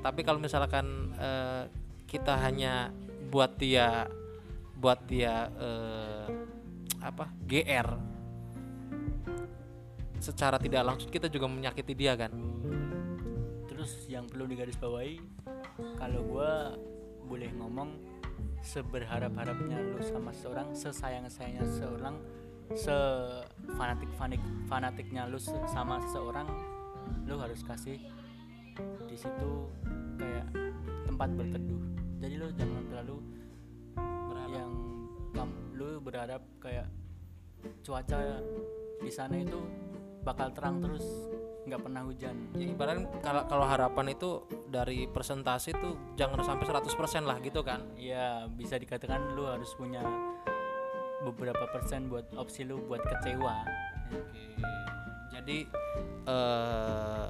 [0.00, 1.68] Tapi kalau misalkan eh,
[2.08, 2.88] kita hanya
[3.28, 4.08] buat dia
[4.80, 6.26] buat dia eh,
[7.04, 7.28] apa?
[7.44, 8.14] GR
[10.24, 12.32] secara tidak langsung kita juga menyakiti dia kan.
[13.68, 15.20] terus yang perlu digarisbawahi
[16.00, 16.72] kalau gua
[17.28, 18.00] boleh ngomong
[18.64, 22.16] seberharap-harapnya lu sama seorang sesayang-sayangnya seorang
[22.72, 26.48] sefanatik fanatik fanatiknya lu se- sama seseorang
[27.28, 28.00] lu harus kasih
[29.06, 29.50] di situ
[30.16, 30.48] kayak
[31.04, 31.82] tempat berteduh.
[32.18, 33.16] Jadi lu jangan terlalu
[34.54, 34.72] yang
[35.34, 36.86] kam- lu berharap kayak
[37.82, 38.40] cuaca
[39.00, 39.60] di sana itu
[40.24, 41.04] bakal terang terus
[41.64, 42.36] nggak pernah hujan.
[42.56, 47.88] Ya, ibaratnya kalau kalau harapan itu dari presentasi itu jangan sampai 100% lah gitu kan.
[47.96, 50.04] ya bisa dikatakan lu harus punya
[51.24, 53.64] beberapa persen buat opsi lu buat kecewa
[54.12, 54.44] Oke.
[55.34, 55.58] Jadi
[56.24, 57.28] eh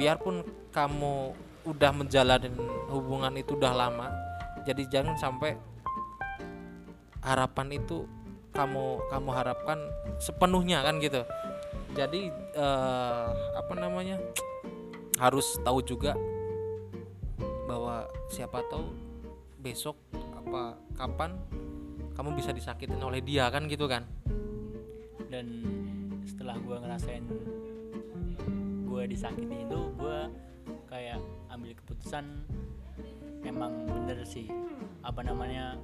[0.00, 0.42] biarpun
[0.74, 1.14] kamu
[1.64, 2.50] udah menjalani
[2.92, 4.12] hubungan itu udah lama,
[4.68, 5.56] jadi jangan sampai
[7.24, 8.04] harapan itu
[8.52, 9.78] kamu kamu harapkan
[10.20, 11.24] sepenuhnya kan gitu.
[11.94, 14.18] Jadi eh apa namanya?
[15.14, 16.18] harus tahu juga
[17.70, 18.90] bahwa siapa tahu
[19.62, 19.94] besok
[20.34, 21.38] apa kapan
[22.14, 24.06] kamu bisa disakitin oleh dia kan gitu kan.
[25.28, 25.50] dan
[26.22, 27.26] setelah gua ngerasain
[28.86, 30.30] gua disakiti itu gua
[30.86, 31.18] kayak
[31.50, 32.24] ambil keputusan
[33.42, 34.46] memang bener sih.
[35.04, 35.76] Apa namanya?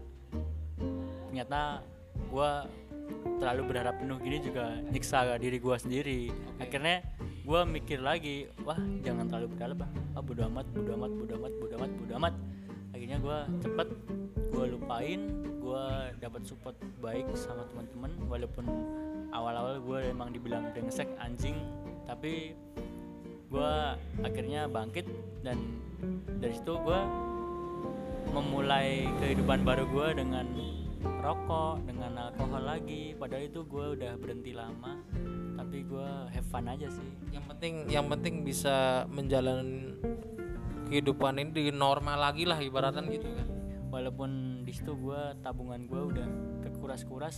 [1.29, 1.83] Ternyata
[2.31, 2.65] gua
[3.43, 6.31] terlalu berharap penuh gini juga nyiksa diri gua sendiri.
[6.31, 6.63] Oke.
[6.71, 7.03] akhirnya
[7.43, 9.83] gua mikir lagi wah jangan terlalu berharap
[10.15, 12.35] ah bodo amat bodo amat bodo amat bodo amat bodo amat
[13.01, 13.89] akhirnya gua cepet
[14.53, 15.21] gua lupain
[15.57, 18.69] gua dapat support baik sama teman-teman walaupun
[19.31, 21.57] awal-awal gue emang dibilang brengsek anjing.
[22.07, 22.55] Tapi
[23.51, 23.73] gue
[24.23, 25.07] akhirnya bangkit
[25.43, 25.59] dan
[26.39, 27.01] dari situ gue
[28.31, 30.47] memulai kehidupan baru gue dengan
[31.23, 33.15] rokok dengan alkohol lagi.
[33.15, 34.99] Padahal itu gue udah berhenti lama
[35.61, 37.09] tapi gue have fun aja sih.
[37.31, 39.95] Yang penting yang penting bisa menjalani
[40.91, 43.47] kehidupan ini di normal lagi lah ibaratan gitu kan.
[43.91, 46.29] Walaupun di situ gue tabungan gue udah
[46.67, 47.37] kekuras-kuras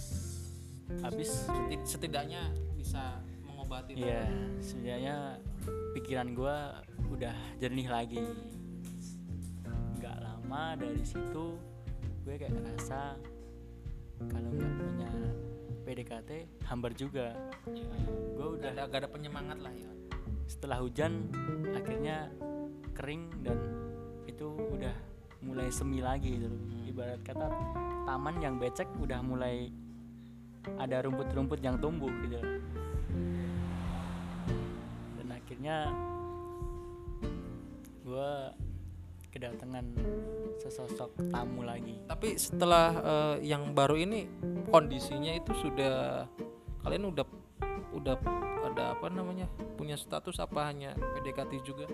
[1.05, 1.49] habis.
[1.49, 4.25] Seti- setidaknya bisa mengobati Iya,
[4.61, 5.37] setidaknya
[5.93, 6.57] pikiran gue
[7.13, 8.25] udah jernih lagi.
[10.01, 11.57] Gak lama dari situ
[12.25, 13.17] gue kayak ngerasa
[14.31, 15.11] kalau nggak punya
[15.83, 16.31] PDKT
[16.69, 17.37] hambar juga.
[18.37, 19.91] Gue udah udah ada gak ada penyemangat lah ya.
[20.47, 21.33] Setelah hujan
[21.73, 22.29] akhirnya
[22.93, 23.59] kering dan
[24.29, 24.95] itu udah
[25.43, 26.49] mulai semi lagi gitu.
[26.49, 26.63] loh.
[26.87, 27.47] Ibarat kata
[28.07, 29.73] taman yang becek udah mulai
[30.79, 32.39] ada rumput-rumput yang tumbuh gitu.
[35.19, 35.91] Dan akhirnya
[38.03, 38.31] gue
[39.33, 39.87] kedatangan
[40.61, 44.29] sesosok tamu lagi Tapi setelah eh, yang baru ini
[44.69, 46.29] kondisinya itu sudah
[46.85, 47.25] kalian udah
[47.97, 48.17] udah
[48.73, 51.87] ada apa namanya punya status apa hanya PDKT juga?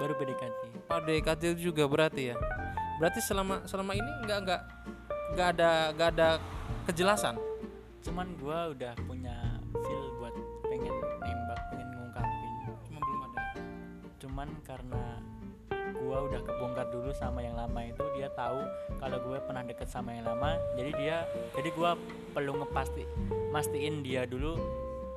[0.00, 2.36] Baru PDKT PDKT juga berarti ya.
[2.96, 4.62] Berarti selama selama ini nggak nggak
[5.36, 6.28] nggak ada nggak ada
[6.90, 7.36] kejelasan.
[8.00, 9.36] cuman gua udah punya
[9.76, 10.32] feel buat
[10.72, 10.88] pengen
[11.20, 12.48] nembak pengen ngungkapin
[12.88, 13.42] Cuma belum ada.
[14.16, 15.04] cuman karena
[16.00, 18.64] gua udah kebongkar dulu sama yang lama itu dia tahu
[18.96, 21.16] kalau gue pernah deket sama yang lama jadi dia
[21.52, 21.92] jadi gua
[22.32, 23.04] perlu ngepasti
[23.52, 24.56] mastiin dia dulu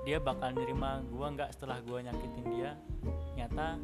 [0.04, 2.76] dia bakal nerima gua nggak setelah gua nyakitin dia
[3.40, 3.80] nyata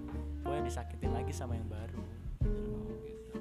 [0.46, 2.00] gue disakitin lagi sama yang baru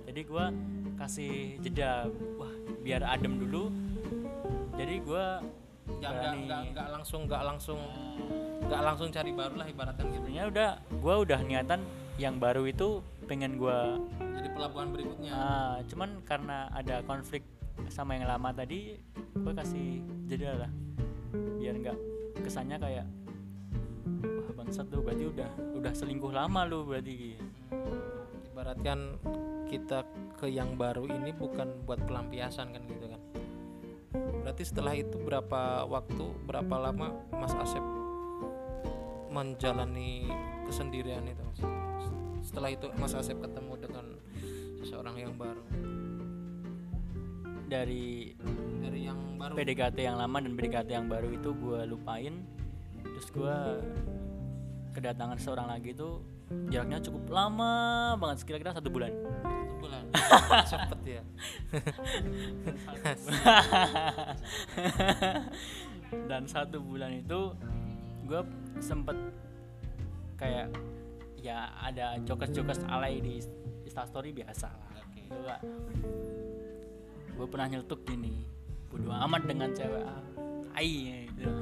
[0.09, 0.51] jadi gua
[0.99, 2.51] kasih jeda wah
[2.83, 3.71] biar adem dulu
[4.75, 4.99] jadi
[6.03, 7.81] Ya nggak nggak langsung nggak langsung
[8.67, 10.27] nggak langsung cari baru lah ibaratkan gitu.
[10.27, 11.81] sebenarnya udah gua udah niatan
[12.19, 12.99] yang baru itu
[13.31, 15.31] pengen gua Jadi pelabuhan berikutnya.
[15.31, 17.47] Ah, cuman karena ada konflik
[17.91, 18.99] sama yang lama tadi,
[19.35, 20.71] gue kasih jeda lah,
[21.63, 21.99] biar nggak
[22.43, 23.07] kesannya kayak
[24.59, 27.39] bangsat lu berarti udah udah selingkuh lama lu berarti.
[28.51, 29.15] ibaratkan
[29.71, 30.03] kita
[30.35, 33.23] ke yang baru ini bukan buat pelampiasan kan gitu kan
[34.43, 37.85] berarti setelah itu berapa waktu berapa lama Mas Asep
[39.31, 40.27] menjalani
[40.67, 41.61] kesendirian itu Mas?
[42.43, 44.05] setelah itu Mas Asep ketemu dengan
[44.83, 45.63] seseorang yang baru
[47.69, 48.33] Dari
[48.81, 52.41] dari yang baru PDKT yang lama dan PDKT yang baru itu gue lupain,
[53.05, 53.57] terus gue
[54.95, 56.20] kedatangan seorang lagi itu
[56.72, 57.72] jaraknya cukup lama
[58.16, 59.12] banget, kira-kira satu bulan.
[59.12, 60.03] satu bulan?
[60.70, 61.22] Cepet ya.
[66.30, 67.53] Dan satu bulan itu
[68.28, 68.43] gue
[68.80, 69.16] sempet
[70.41, 70.72] kayak
[71.41, 73.41] ya ada jokes-jokes alay di
[73.84, 74.68] instastory biasa
[75.45, 75.61] lah.
[77.36, 78.59] Gue pernah nyeletuk gini
[78.89, 80.22] bodo amat dengan cewek ah,
[80.72, 81.53] tai gitu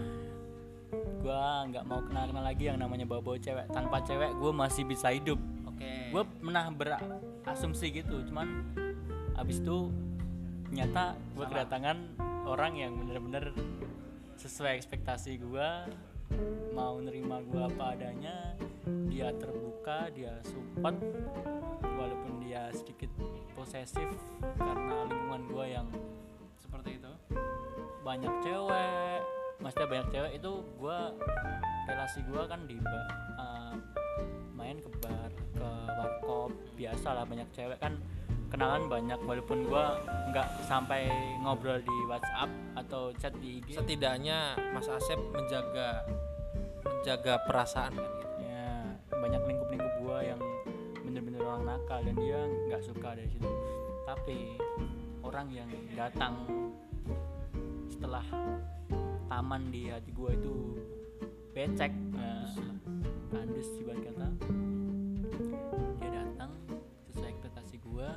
[0.95, 3.67] gue nggak mau kenal kenal lagi yang namanya bawa bawa cewek.
[3.71, 5.39] Tanpa cewek gue masih bisa hidup.
[5.67, 6.15] Oke.
[6.15, 8.65] Gue pernah berasumsi gitu cuman
[9.37, 9.93] abis itu
[10.73, 11.99] nyata gue kedatangan
[12.49, 13.53] orang yang bener-bener
[14.41, 15.69] sesuai ekspektasi gue
[16.75, 18.57] mau nerima gue apa adanya
[19.07, 20.99] dia terbuka dia support
[21.83, 23.11] walaupun dia sedikit
[23.55, 24.11] posesif
[24.59, 25.89] karena lingkungan gue yang
[26.59, 27.13] seperti itu.
[28.03, 29.21] banyak cewek
[29.61, 30.99] maksudnya banyak cewek itu gue
[31.87, 33.75] relasi gue kan di eh,
[34.57, 37.97] main ke bar ke warkop biasa lah banyak cewek kan.
[38.47, 39.85] Kenalan banyak walaupun gue
[40.31, 41.11] nggak sampai
[41.43, 42.47] ngobrol di WhatsApp
[42.79, 46.07] atau chat di IG setidaknya Mas Asep menjaga
[46.87, 48.29] menjaga perasaan kan gitu.
[48.47, 48.71] Ya
[49.11, 50.41] banyak lingkup-lingkup gue yang
[51.03, 52.39] bener-bener orang nakal dan dia
[52.71, 53.51] nggak suka dari situ.
[54.07, 54.39] Tapi
[55.27, 56.47] orang yang datang
[57.91, 58.23] setelah
[59.27, 60.55] taman di hati gue itu
[61.51, 61.93] becek.
[62.15, 62.47] Nah,
[63.35, 64.29] tandus ibarat kata.
[65.99, 66.51] Dia datang
[67.11, 68.09] sesuai ekspektasi gue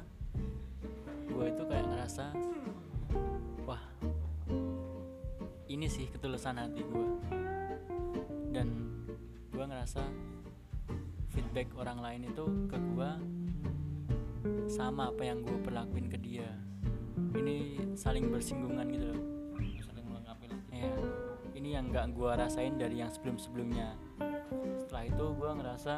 [1.30, 2.26] gue itu kayak ngerasa
[3.64, 3.80] wah
[5.70, 7.08] ini sih ketulusan hati gue
[8.52, 8.68] dan
[9.54, 10.04] gue ngerasa
[11.32, 13.12] feedback orang lain itu ke gue
[14.68, 16.50] sama apa yang gue perlakuin ke dia.
[17.34, 19.29] Ini saling bersinggungan gitu loh
[21.80, 23.96] yang nggak gue rasain dari yang sebelum sebelumnya
[24.84, 25.94] setelah itu gue ngerasa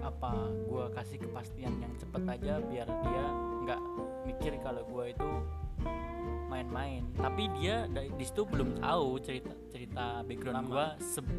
[0.00, 0.32] apa
[0.64, 3.24] gue kasih kepastian yang cepet aja biar dia
[3.68, 3.80] nggak
[4.24, 5.30] mikir kalau gue itu
[6.48, 7.04] main-main.
[7.20, 10.86] Tapi dia dari di situ belum tahu cerita cerita background gue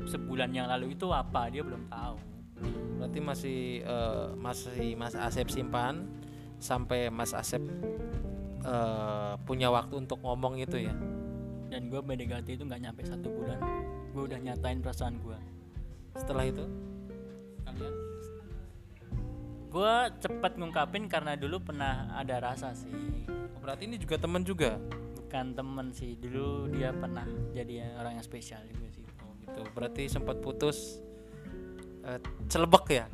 [0.05, 2.17] sebulan yang lalu itu apa dia belum tahu.
[3.01, 6.05] Berarti masih eh, masih Mas Asep simpan
[6.61, 7.65] sampai Mas Asep
[8.61, 10.93] eh, punya waktu untuk ngomong itu ya
[11.75, 13.59] dan gue PDKT itu nggak nyampe satu bulan
[14.15, 15.35] gue udah nyatain perasaan gue
[16.15, 16.63] setelah itu
[17.67, 17.93] kalian?
[19.67, 22.87] Gue cepet ngungkapin karena dulu pernah ada rasa sih.
[23.27, 24.79] Oh, berarti ini juga teman juga?
[25.19, 29.03] Bukan temen sih dulu dia pernah jadi orang yang spesial juga sih.
[29.19, 29.61] Oh gitu.
[29.75, 31.03] Berarti sempat putus
[32.07, 33.05] eh, celebek ya?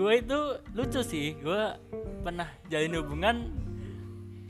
[0.00, 0.40] Gue itu
[0.72, 1.62] lucu sih gue
[2.24, 3.36] pernah jalin hubungan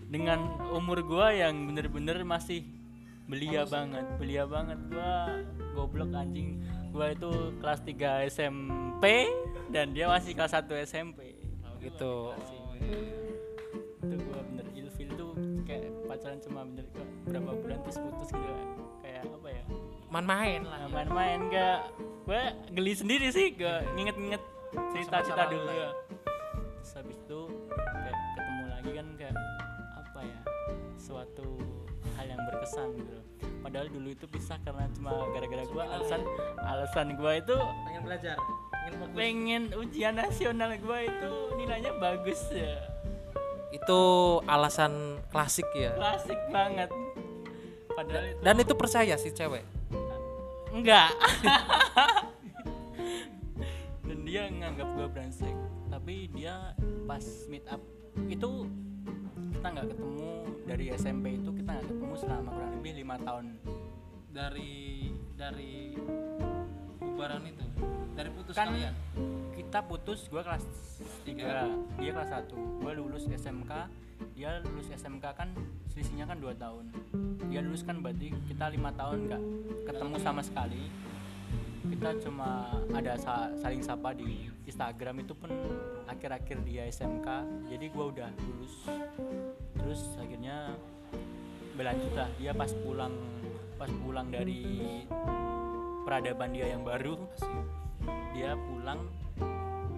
[0.07, 0.39] dengan
[0.71, 2.63] umur gue yang bener-bener masih
[3.27, 4.79] belia banget belia banget.
[4.87, 5.15] Gue
[5.75, 6.63] goblok anjing.
[6.95, 9.29] Gue itu kelas 3 SMP
[9.75, 11.35] dan dia masih kelas 1 SMP
[11.67, 12.15] oh gitu.
[12.31, 13.03] Oh, iya.
[14.07, 15.35] itu gue bener ilfil tuh
[15.67, 16.87] kayak pacaran cuma bener
[17.27, 18.53] berapa bulan terus putus gitu.
[19.03, 19.63] Kayak apa ya?
[20.07, 20.87] Main-main lah.
[20.87, 21.81] Nah, main-main gak
[22.27, 22.43] gue
[22.75, 24.43] geli sendiri sih gue nginget-nginget
[24.95, 25.67] cerita-cerita dulu
[32.35, 32.59] lalu ya.
[32.65, 33.17] pesan gitu.
[33.63, 36.21] Padahal dulu itu pisah karena cuma gara-gara gue alasan
[36.59, 37.57] alasan gue itu
[37.87, 38.37] pengen belajar
[38.87, 42.75] pengen pengen ujian nasional gue itu nilainya bagus ya.
[43.71, 44.01] Itu
[44.47, 45.95] alasan klasik ya?
[45.95, 46.91] Klasik banget.
[47.95, 49.65] Padahal itu dan itu percaya si cewek?
[50.75, 51.11] Enggak.
[54.07, 55.57] Dan dia nganggap gue brengsek
[55.91, 56.77] tapi dia
[57.09, 57.83] pas meet up
[58.31, 58.71] itu
[59.67, 60.31] kita nggak ketemu
[60.63, 63.47] dari SMP itu kita nggak ketemu selama kurang lebih lima tahun.
[64.31, 64.75] Dari
[65.35, 65.75] dari
[67.03, 67.67] bubaran itu
[68.15, 68.95] dari putus kan kalian?
[69.59, 70.63] kita putus gue kelas
[71.27, 73.73] 3 dia kelas 1 gue lulus SMK
[74.39, 75.51] dia lulus SMK kan
[75.91, 76.87] selisihnya kan 2 tahun.
[77.51, 79.43] Dia lulus kan berarti kita lima tahun nggak
[79.91, 80.87] ketemu sama sekali
[81.87, 85.51] kita cuma ada sa- saling sapa di Instagram itu pun
[86.11, 87.29] akhir-akhir dia SMK
[87.71, 88.75] jadi gue udah lulus.
[89.79, 90.75] Terus akhirnya
[91.79, 92.29] berlanjut lah.
[92.39, 93.15] Dia pas pulang
[93.77, 95.05] pas pulang dari
[96.03, 97.21] peradaban dia yang baru
[98.33, 99.01] dia pulang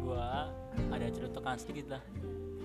[0.03, 0.51] gua
[0.91, 2.03] ada celutukan sedikit lah.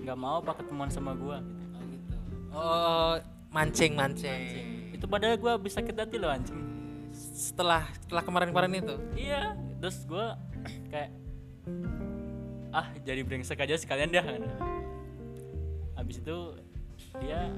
[0.02, 1.38] Nggak mau apa ketemuan sama gua.
[1.40, 1.64] Gitu.
[1.74, 2.14] oh gitu
[2.54, 3.14] oh
[3.54, 3.92] mancing.
[3.94, 4.42] Mancing.
[4.92, 6.73] Itu padahal gua bisa sakit hati loh anjing
[7.34, 8.94] setelah setelah kemarin-kemarin itu?
[9.18, 10.38] Iya terus gua
[10.94, 11.10] kayak
[12.70, 14.22] ah jadi brengsek aja sekalian dah.
[14.22, 14.46] Kan.
[15.98, 16.38] habis itu
[17.22, 17.48] dia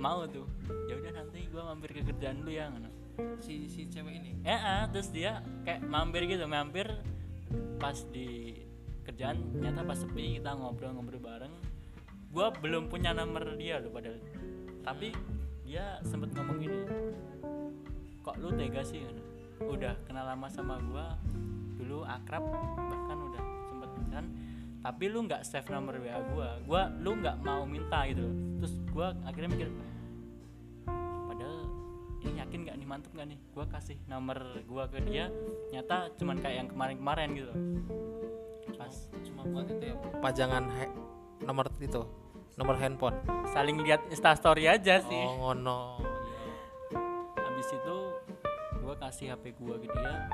[0.00, 0.48] mau tuh
[0.90, 2.84] ya udah nanti gua mampir ke kerjaan dulu ya kan.
[3.40, 4.30] si si cewek ini?
[4.44, 6.86] Ya ah, terus dia kayak mampir gitu mampir.
[7.80, 8.60] Pas di
[9.08, 11.54] kerjaan nyata pas sepi kita ngobrol-ngobrol bareng.
[12.34, 14.18] Gua belum punya nomor dia loh padahal.
[14.82, 15.14] Tapi
[15.62, 16.80] dia sempet ngomong gini
[18.24, 19.04] kok lu tega sih?
[19.60, 21.20] Udah kenal lama sama gua
[21.76, 22.42] dulu akrab
[22.88, 24.24] bahkan udah sempet kan
[24.80, 26.48] tapi lu nggak save nomor wa gua.
[26.64, 28.34] Gua lu nggak mau minta gitu loh.
[28.60, 29.68] Terus gua akhirnya mikir
[31.28, 31.60] padahal
[32.24, 32.86] ini yakin nggak nih?
[32.88, 33.38] Mantep nggak nih?
[33.52, 35.28] Gua kasih nomor gua ke dia
[35.72, 37.58] nyata cuman kayak yang kemarin-kemarin gitu loh.
[38.80, 40.96] Pas cuma buat itu ya pajangan he-
[41.44, 42.02] nomor itu
[42.56, 43.16] nomor handphone.
[43.52, 45.24] Saling lihat instastory aja sih.
[45.28, 46.13] Oh ngono
[49.14, 50.26] kasih HP gua ke dia.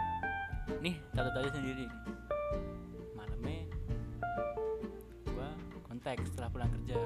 [0.80, 1.84] Nih catat aja sendiri
[3.12, 3.68] malamnya
[5.36, 5.52] gua
[5.84, 6.96] kontak setelah pulang kerja.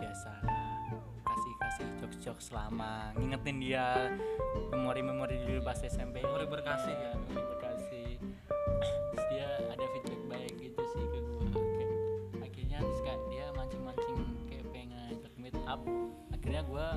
[0.00, 0.32] Biasa
[1.20, 4.08] kasih kasih jokes jokes lama ngingetin dia
[4.72, 7.12] memori memori dulu pas SMP Memori berkasih ya.
[7.20, 8.08] memori berkasih.
[9.12, 11.60] Terus dia ada feedback baik gitu sih ke gua.
[11.60, 11.92] Kayak
[12.40, 14.16] akhirnya terus kayak dia mancing mancing
[14.48, 15.80] kayak pengen ngajak meet up.
[16.32, 16.96] Akhirnya gua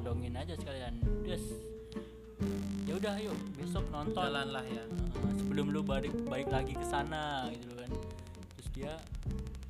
[0.00, 0.96] todongin aja sekalian.
[1.28, 1.44] Terus
[2.88, 4.16] ya udah yuk besok nonton.
[4.16, 4.84] Jalan lah ya.
[4.88, 7.92] Uh, sebelum lu balik balik lagi ke sana gitu loh kan.
[8.56, 8.92] Terus dia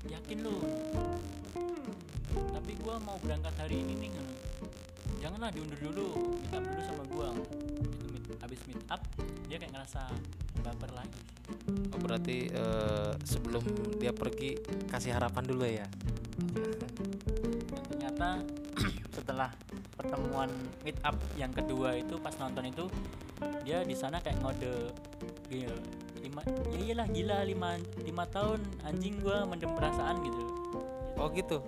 [0.06, 0.54] yakin lu?
[2.30, 4.26] Tapi gua mau berangkat hari ini nih kan.
[5.20, 6.08] janganlah diundur dulu
[6.54, 7.28] up dulu sama gua.
[7.82, 9.02] Itu meet- habis meet up
[9.50, 10.06] dia kayak ngerasa
[10.62, 11.20] baper lagi.
[11.90, 13.60] Oh, berarti eh, sebelum
[13.98, 14.54] dia pergi
[14.86, 15.84] kasih harapan dulu ya?
[16.54, 16.92] Dan
[17.90, 18.28] ternyata
[19.10, 19.50] setelah
[19.98, 20.48] pertemuan
[20.82, 22.84] meet up yang kedua itu pas nonton itu
[23.66, 24.94] dia di sana kayak ngode
[25.50, 25.82] gini loh,
[26.22, 26.40] lima
[26.70, 30.42] ya iyalah gila lima lima tahun anjing gua mendem perasaan gitu.
[31.20, 31.58] Oh gitu?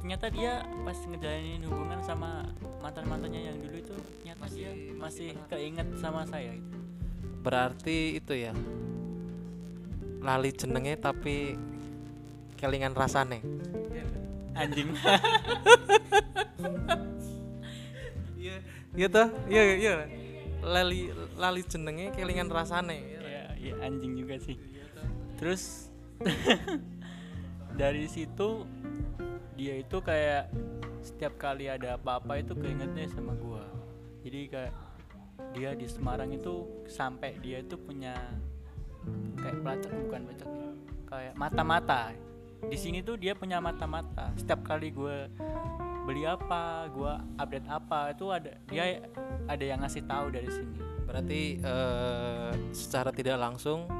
[0.00, 2.46] Ternyata dia pas ngejalanin hubungan sama
[2.80, 6.78] mantan mantannya yang dulu itu ternyata Masih- dia masih keinget sama saya gitu.
[7.42, 8.54] berarti itu ya
[10.22, 11.58] lali jenenge tapi
[12.54, 13.42] kelingan rasane
[14.56, 14.88] anjing.
[18.36, 18.56] Iya
[18.96, 19.28] iya toh?
[19.46, 19.92] Iya iya.
[20.64, 22.98] Lali lali jenenge kelingan rasane.
[23.20, 24.56] Ya, ya anjing juga sih.
[25.36, 25.92] Terus
[27.80, 28.64] dari situ
[29.56, 30.52] dia itu kayak
[31.04, 33.64] setiap kali ada apa-apa itu keingetnya sama gua.
[34.24, 34.74] Jadi kayak
[35.52, 38.16] dia di Semarang itu sampai dia itu punya
[39.38, 40.70] kayak pelacak bukan pelacak ya,
[41.06, 42.02] kayak mata-mata
[42.64, 44.32] di sini tuh dia punya mata-mata.
[44.36, 45.28] Setiap kali gue
[46.06, 49.02] beli apa gua update apa itu ada dia
[49.50, 50.78] ada yang ngasih tahu dari sini.
[51.02, 53.90] Berarti eh, secara tidak langsung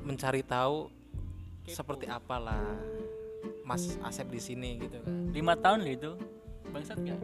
[0.00, 0.88] mencari tahu
[1.66, 1.76] Kepo.
[1.76, 2.62] seperti apalah
[3.66, 5.12] Mas Asep di sini gitu kan.
[5.30, 6.12] Lima tahun loh itu.
[6.72, 7.20] Bangsat gak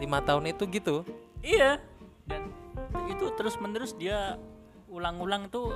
[0.00, 0.96] lima tahun itu gitu?
[1.44, 1.82] Iya.
[2.24, 2.48] Dan
[3.10, 4.38] itu terus menerus dia
[4.86, 5.74] ulang-ulang tuh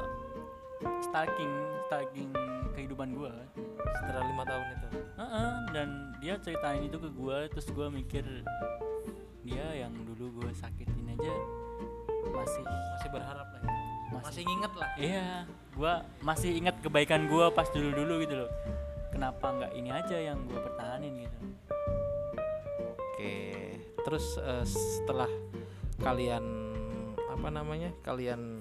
[1.02, 1.52] stalking
[1.86, 2.30] stalking
[2.84, 3.32] kehidupan gua.
[3.96, 4.88] Setelah lima tahun itu?
[5.16, 5.88] Heeh, dan
[6.20, 8.22] dia ceritain itu ke gua terus gua mikir
[9.40, 11.34] dia yang dulu gua sakitin aja
[12.28, 13.72] masih masih berharap lah ya.
[14.12, 14.24] Masih.
[14.28, 14.90] masih nginget lah.
[15.00, 15.28] Iya
[15.72, 18.50] gua masih ingat kebaikan gua pas dulu-dulu gitu loh.
[19.08, 21.38] Kenapa nggak ini aja yang gua pertahanin gitu?
[23.00, 23.34] Oke
[24.04, 25.30] terus eh, setelah
[26.04, 26.44] kalian
[27.32, 28.60] apa namanya kalian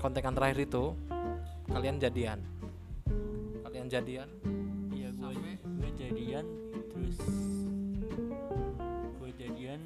[0.00, 0.96] kontekan terakhir itu
[1.68, 2.40] kalian jadian
[3.84, 4.28] kalian jadian.
[4.96, 6.44] Iya gue gue jadian
[6.88, 7.18] terus
[9.20, 9.80] gue jadian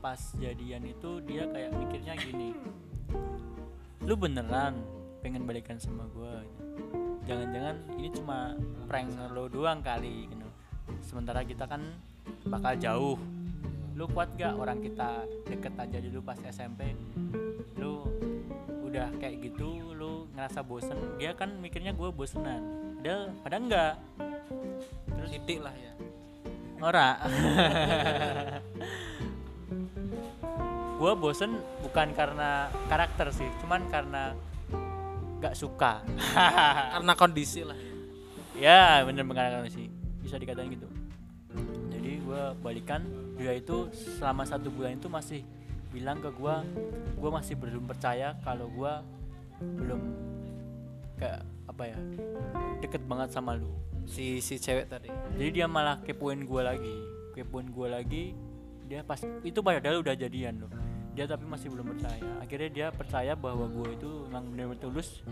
[0.00, 2.56] pas jadian itu dia kayak mikirnya gini
[4.08, 4.80] lu beneran
[5.20, 6.34] pengen balikan sama gue
[7.28, 8.56] jangan-jangan ini cuma
[8.88, 10.48] prank lo doang kali gitu.
[11.04, 11.84] Sementara kita kan
[12.48, 13.20] bakal jauh.
[13.98, 14.56] Lu kuat gak?
[14.56, 16.96] Orang kita deket aja dulu pas SMP
[18.88, 20.96] udah kayak gitu lu ngerasa bosen.
[21.20, 22.62] Dia kan mikirnya gue bosenan.
[22.98, 23.94] Padahal padahal enggak.
[25.12, 25.92] Terus titik lah ya.
[26.80, 27.08] Ora.
[30.98, 34.32] Gue bosen bukan karena karakter sih cuman karena
[35.38, 36.02] gak suka.
[36.96, 37.78] Karena kondisi lah.
[38.58, 39.86] Ya bener bener sih
[40.24, 40.88] bisa dikatain gitu.
[41.92, 43.04] Jadi gue balikan.
[43.38, 43.86] Dia itu
[44.18, 45.46] selama satu bulan itu masih
[45.98, 46.54] bilang ke gue
[47.18, 48.92] gue masih belum percaya kalau gue
[49.58, 50.00] belum
[51.18, 51.98] kayak apa ya
[52.78, 53.74] deket banget sama lu.
[54.06, 55.10] Si si cewek tadi.
[55.10, 56.96] Jadi dia malah kepoin gue lagi
[57.34, 58.24] kepoin gue lagi
[58.86, 60.72] dia pas itu padahal udah jadian loh.
[61.18, 62.22] Dia tapi masih belum percaya.
[62.38, 65.26] Akhirnya dia percaya bahwa gue itu memang benar-benar tulus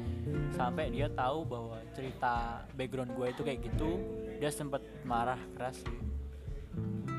[0.59, 4.03] sampai dia tahu bahwa cerita background gue itu kayak gitu
[4.43, 5.99] dia sempat marah keras sih.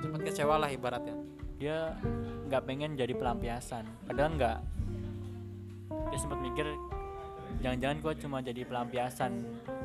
[0.03, 1.97] Sempat kecewa lah ibaratnya dia
[2.47, 3.83] nggak pengen jadi pelampiasan.
[4.05, 4.57] Padahal nggak.
[6.13, 6.69] Dia sempat mikir
[7.57, 9.31] jangan-jangan gue cuma jadi pelampiasan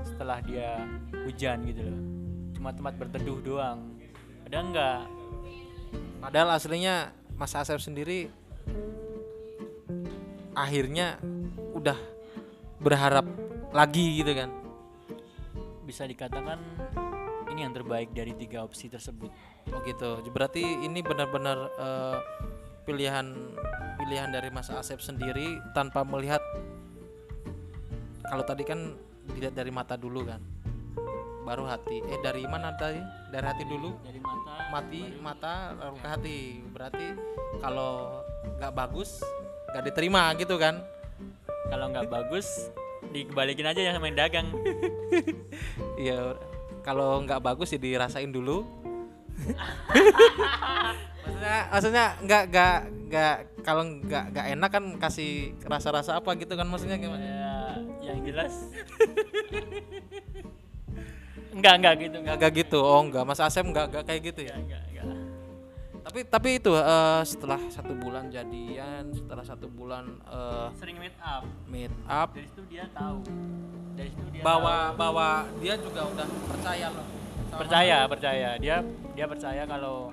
[0.05, 0.85] setelah dia
[1.25, 2.01] hujan gitu loh.
[2.53, 3.97] Cuma tempat berteduh doang.
[4.45, 5.01] Padahal nggak.
[6.23, 8.31] Padahal aslinya Mas Asep sendiri
[10.53, 11.17] akhirnya
[11.73, 11.97] udah
[12.79, 13.25] berharap
[13.73, 14.53] lagi gitu kan?
[15.89, 16.61] Bisa dikatakan
[17.51, 19.33] ini yang terbaik dari tiga opsi tersebut
[19.71, 20.19] oh gitu.
[20.35, 22.19] Berarti ini benar-benar eh,
[22.83, 23.27] pilihan
[24.03, 26.43] pilihan dari Mas Asep sendiri tanpa melihat
[28.27, 28.99] kalau tadi kan
[29.37, 30.43] dilihat dari mata dulu kan?
[31.47, 32.03] Baru hati.
[32.07, 32.99] Eh dari mana tadi?
[33.31, 33.95] Dari hati dulu?
[34.03, 36.39] Dari mata mati mata lalu ke hati.
[36.71, 37.07] Berarti
[37.63, 38.23] kalau
[38.59, 39.23] nggak bagus
[39.71, 40.83] nggak diterima gitu kan?
[41.71, 42.73] Kalau nggak bagus
[43.13, 44.49] dikembalikin aja ya yang dagang.
[46.03, 46.35] Iya
[46.83, 48.67] kalau nggak bagus ya dirasain dulu
[51.23, 52.77] maksudnya maksudnya nggak nggak
[53.09, 57.23] nggak kalau nggak nggak enak kan kasih rasa-rasa apa gitu kan maksudnya gimana?
[57.23, 57.57] Ya
[58.13, 58.55] yang jelas.
[61.53, 62.37] Enggak enggak gitu nggak.
[62.41, 62.79] Nggak gitu.
[62.81, 63.25] Oh nggak.
[63.29, 64.57] Mas Asep nggak nggak kayak gitu ya?
[64.57, 64.93] Enggak enggak
[66.03, 71.47] tapi tapi itu eh, setelah satu bulan jadian setelah satu bulan eh, sering meet up.
[71.71, 72.35] meet up.
[72.35, 73.23] Dari situ dia tahu.
[73.95, 77.22] Dari situ dia bahwa bahwa dia juga udah percaya loh
[77.53, 78.81] percaya percaya dia
[79.13, 80.11] dia percaya kalau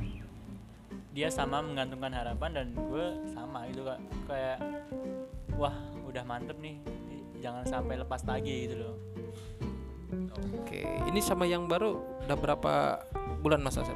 [1.15, 4.57] dia sama menggantungkan harapan dan gue sama itu kak kayak
[5.57, 5.75] wah
[6.05, 6.77] udah mantep nih
[7.39, 8.95] jangan sampai lepas lagi gitu loh
[10.39, 12.73] Oke, ini sama yang baru udah berapa
[13.45, 13.93] bulan Mas Asep?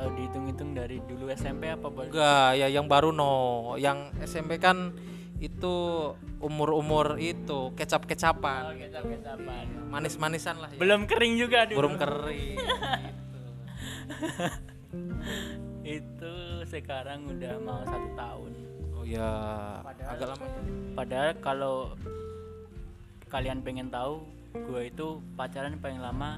[0.00, 1.92] kalau dihitung-hitung dari dulu SMP apa?
[1.92, 3.76] Enggak, ya yang baru no.
[3.76, 4.96] Yang SMP kan
[5.40, 5.74] itu
[6.38, 9.64] umur-umur itu kecap-kecapan, Oh, kecap-kecapan.
[9.88, 10.76] manis-manisan lah ya.
[10.76, 12.56] belum kering juga dulu Belum kering.
[12.56, 13.40] gitu.
[15.90, 16.34] itu
[16.66, 18.52] sekarang udah mau satu tahun
[18.92, 19.32] Oh ya,
[19.80, 20.44] Padahal- agak lama.
[20.92, 21.76] padahal kalau
[23.26, 24.20] kalian pengen tahu
[24.52, 26.36] gue itu pacaran paling lama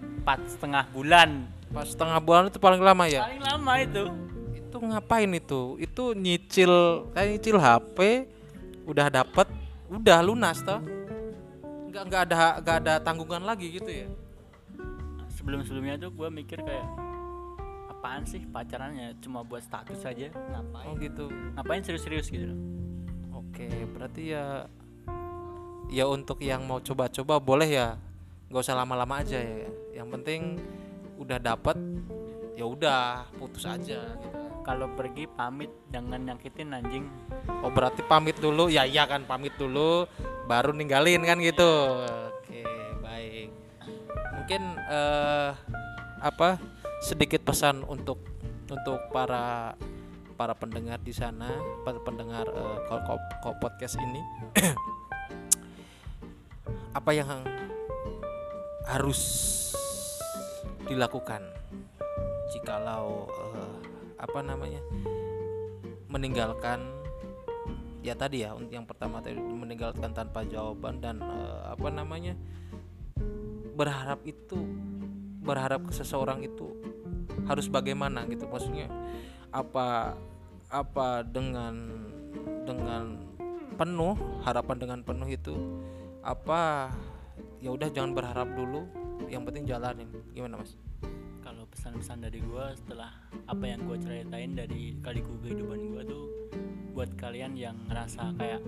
[0.00, 3.20] empat setengah bulan Pas setengah bulan itu paling lama ya.
[3.22, 4.04] paling lama itu
[4.74, 5.78] Itu ngapain itu?
[5.78, 7.98] Itu nyicil kayak nyicil HP
[8.90, 9.46] udah dapet,
[9.86, 10.82] udah lunas toh.
[11.86, 14.10] Enggak enggak ada enggak ada tanggungan lagi gitu ya.
[15.30, 16.88] sebelum sebelumnya tuh gue mikir kayak
[17.86, 21.30] apaan sih pacarannya cuma buat status saja ngapain Oh gitu.
[21.54, 22.58] ngapain serius-serius gitu loh
[23.30, 24.66] Oke, berarti ya
[25.86, 27.94] ya untuk yang mau coba-coba boleh ya.
[28.50, 29.70] nggak usah lama-lama aja ya.
[30.02, 30.40] Yang penting
[31.20, 31.76] udah dapet
[32.56, 34.43] ya udah putus aja gitu.
[34.64, 37.06] Kalau pergi pamit jangan nyakitin anjing
[37.64, 38.68] Oh, berarti pamit dulu.
[38.68, 40.04] Ya iya kan pamit dulu
[40.44, 41.64] baru ninggalin kan gitu.
[42.32, 42.60] Oke,
[43.00, 43.48] baik.
[44.36, 45.50] Mungkin eh
[46.20, 46.60] apa
[47.00, 48.20] sedikit pesan untuk
[48.68, 49.72] untuk para
[50.36, 51.48] para pendengar di sana,
[51.84, 54.20] para pendengar eh, ko- ko- ko- podcast ini.
[56.98, 57.26] apa yang
[58.86, 59.20] harus
[60.84, 61.40] dilakukan
[62.52, 63.63] jikalau eh,
[64.24, 64.80] apa namanya
[66.08, 66.80] meninggalkan
[68.00, 72.32] ya tadi ya yang pertama tadi meninggalkan tanpa jawaban dan eh, apa namanya
[73.74, 74.56] berharap itu
[75.44, 76.72] berharap ke seseorang itu
[77.44, 78.48] harus bagaimana gitu.
[78.48, 78.88] Maksudnya
[79.52, 80.16] apa
[80.72, 81.74] apa dengan
[82.64, 83.20] dengan
[83.76, 85.54] penuh harapan dengan penuh itu
[86.24, 86.90] apa
[87.60, 88.88] ya udah jangan berharap dulu
[89.28, 90.08] yang penting jalanin.
[90.32, 90.78] Gimana mas
[91.74, 93.10] pesan-pesan dari gue setelah
[93.50, 96.24] apa yang gue ceritain dari kaliku kehidupan gue tuh
[96.94, 98.62] buat kalian yang ngerasa kayak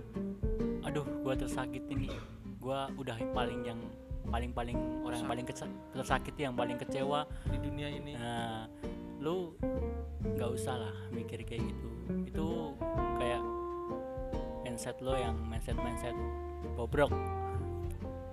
[0.83, 2.13] aduh gue tersakiti nih
[2.59, 3.79] gue udah paling yang
[4.27, 5.47] paling paling orang yang paling
[5.95, 7.31] tersakiti yang paling kecewa.
[7.47, 8.13] Di dunia ini.
[8.19, 8.67] Nah
[9.23, 9.55] lu
[10.23, 11.87] nggak usah lah mikir kayak gitu.
[12.27, 12.47] Itu
[13.23, 13.43] kayak
[14.67, 16.15] mindset lo yang mindset mindset
[16.75, 17.15] bobrok.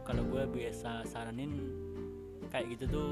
[0.03, 1.53] Kalau gue biasa saranin
[2.51, 3.11] kayak gitu tuh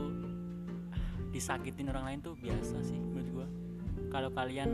[1.31, 3.47] disakitin orang lain tuh biasa sih menurut gue
[4.11, 4.69] kalau kalian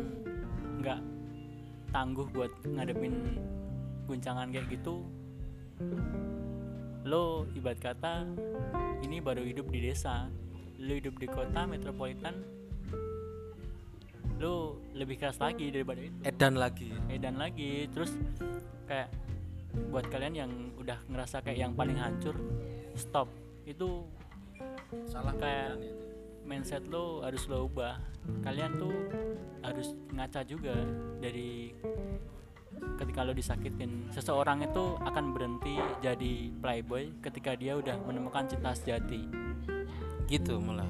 [0.81, 1.01] nggak
[1.93, 3.37] tangguh buat ngadepin
[4.09, 5.05] guncangan kayak gitu
[7.07, 8.27] lo ibarat kata
[9.05, 10.27] ini baru hidup di desa
[10.81, 12.57] lo hidup di kota metropolitan
[14.37, 16.17] lo lebih keras lagi daripada itu.
[16.21, 16.93] Edan lagi.
[17.09, 18.13] Edan lagi terus
[18.85, 19.09] kayak
[19.89, 22.37] buat kalian yang udah ngerasa kayak yang paling hancur
[22.93, 23.29] stop.
[23.65, 24.05] Itu
[25.09, 25.81] salah kayak
[26.47, 27.99] mindset lo harus lo ubah.
[28.41, 28.95] Kalian tuh
[29.61, 30.73] harus ngaca juga
[31.19, 31.75] dari
[32.97, 34.07] ketika lo disakitin.
[34.15, 39.27] Seseorang itu akan berhenti jadi playboy ketika dia udah menemukan cinta sejati.
[40.31, 40.89] Gitu malah.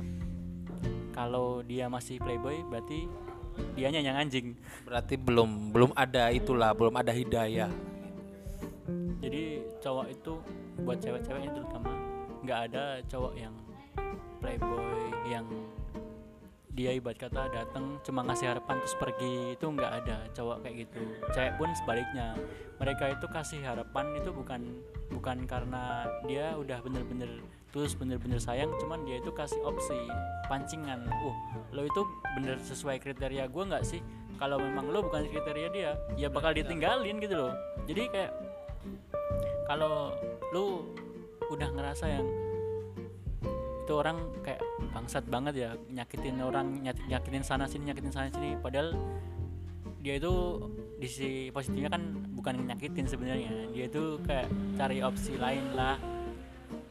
[1.12, 3.10] Kalau dia masih playboy berarti
[3.74, 4.54] dianya yang anjing.
[4.86, 7.74] Berarti belum belum ada itulah belum ada hidayah.
[9.18, 10.34] Jadi cowok itu
[10.86, 11.92] buat cewek-cewek ini terutama
[12.46, 13.54] nggak ada cowok yang
[14.40, 15.46] playboy yang
[16.78, 21.02] dia ibarat kata datang cuma ngasih harapan terus pergi itu nggak ada cowok kayak gitu.
[21.34, 22.38] Cewek pun sebaliknya
[22.78, 24.62] mereka itu kasih harapan itu bukan
[25.10, 27.42] bukan karena dia udah bener-bener
[27.74, 29.98] tulus bener-bener sayang cuman dia itu kasih opsi
[30.46, 31.10] pancingan.
[31.10, 31.36] Uh
[31.74, 32.06] lo itu
[32.38, 34.06] bener sesuai kriteria gue nggak sih?
[34.38, 37.54] Kalau memang lo bukan kriteria dia ya bakal ditinggalin gitu loh.
[37.90, 38.32] Jadi kayak
[39.66, 40.14] kalau
[40.54, 40.94] lu
[41.50, 42.47] udah ngerasa yang
[43.88, 44.60] itu orang kayak
[44.92, 48.60] bangsat banget ya nyakitin orang nyakitin sana sini nyakitin sana sini.
[48.60, 49.00] Padahal
[50.04, 50.60] dia itu
[51.00, 52.04] di sisi positifnya kan
[52.36, 53.72] bukan nyakitin sebenarnya.
[53.72, 55.96] Dia itu kayak cari opsi lain lah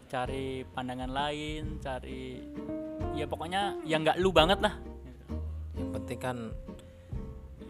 [0.06, 2.38] cari pandangan lain cari
[3.18, 4.72] ya pokoknya yang nggak lu banget lah.
[5.76, 6.36] Yang penting kan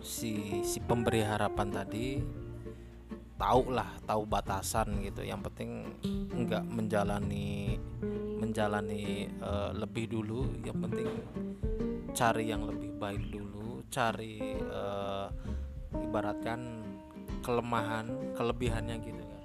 [0.07, 2.23] si si pemberi harapan tadi
[3.37, 5.23] tahu lah tahu batasan gitu.
[5.25, 5.71] Yang penting
[6.33, 7.81] nggak menjalani
[8.41, 10.49] menjalani eh, lebih dulu.
[10.65, 11.09] Yang penting
[12.17, 15.27] cari yang lebih baik dulu cari eh,
[15.97, 16.83] ibaratkan
[17.45, 19.43] kelemahan kelebihannya gitu kan.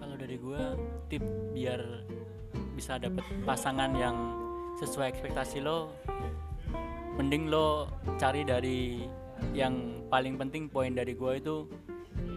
[0.00, 0.62] Kalau dari gue
[1.06, 1.22] tip
[1.54, 1.80] biar
[2.74, 4.16] bisa dapet pasangan yang
[4.80, 5.92] sesuai ekspektasi lo
[7.20, 7.86] mending lo
[8.16, 9.04] cari dari
[9.52, 11.68] yang paling penting poin dari gue itu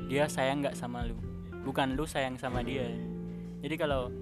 [0.05, 1.17] dia sayang nggak sama lu.
[1.65, 2.85] Bukan lu sayang sama dia.
[3.65, 4.13] Jadi kalau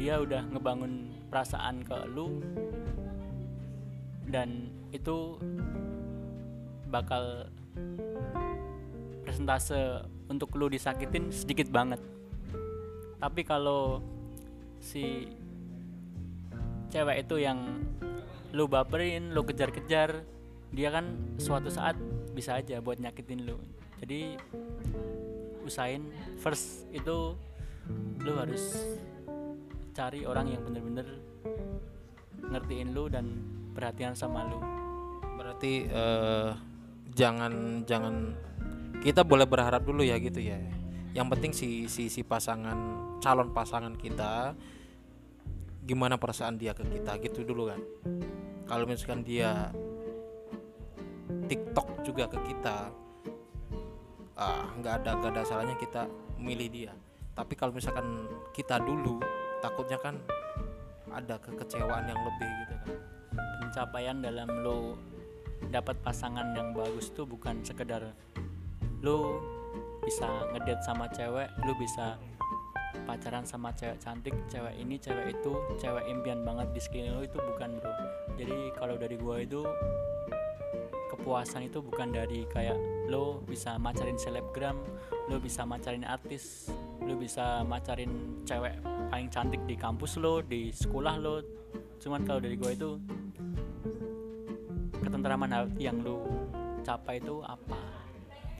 [0.00, 2.40] dia udah ngebangun perasaan ke lu
[4.28, 5.36] dan itu
[6.88, 7.52] bakal
[9.24, 12.00] presentase untuk lu disakitin sedikit banget.
[13.20, 14.00] Tapi kalau
[14.80, 15.28] si
[16.88, 17.84] cewek itu yang
[18.56, 20.24] lu baperin lu kejar-kejar
[20.72, 21.96] dia kan suatu saat
[22.32, 23.60] bisa aja buat nyakitin lu
[24.02, 24.38] jadi
[25.66, 26.06] usahain.
[26.40, 27.36] First itu
[28.24, 28.96] lu harus
[29.92, 31.08] cari orang yang bener-bener
[32.48, 33.26] ngertiin lu dan
[33.76, 34.60] perhatian sama lu.
[35.36, 36.50] Berarti eh,
[37.12, 38.34] jangan jangan
[39.02, 40.58] kita boleh berharap dulu ya gitu ya.
[41.12, 42.76] Yang penting si si si pasangan
[43.18, 44.54] calon pasangan kita
[45.88, 47.80] gimana perasaan dia ke kita gitu dulu kan.
[48.68, 49.72] Kalau misalkan dia
[51.48, 52.92] TikTok juga ke kita
[54.38, 56.06] ah nggak ada nggak ada salahnya kita
[56.38, 56.92] milih dia.
[57.34, 59.18] Tapi kalau misalkan kita dulu
[59.58, 60.18] takutnya kan
[61.10, 62.90] ada kekecewaan yang lebih gitu kan.
[63.62, 64.94] Pencapaian dalam lo
[65.74, 68.14] dapat pasangan yang bagus tuh bukan sekedar
[69.02, 69.42] lo
[70.06, 72.16] bisa ngedate sama cewek lo bisa
[73.04, 77.38] pacaran sama cewek cantik cewek ini cewek itu cewek impian banget di sekeliling lo itu
[77.38, 77.94] bukan bro.
[78.38, 79.66] Jadi kalau dari gua itu
[81.18, 82.78] kepuasan itu bukan dari kayak
[83.10, 84.78] lo bisa macarin selebgram
[85.26, 86.70] lo bisa macarin artis
[87.02, 91.40] lo bisa macarin cewek paling cantik di kampus lo di sekolah lo.
[91.98, 93.00] Cuman kalau dari gua itu
[95.02, 96.22] ketentraman hati yang lu
[96.84, 97.80] capai itu apa?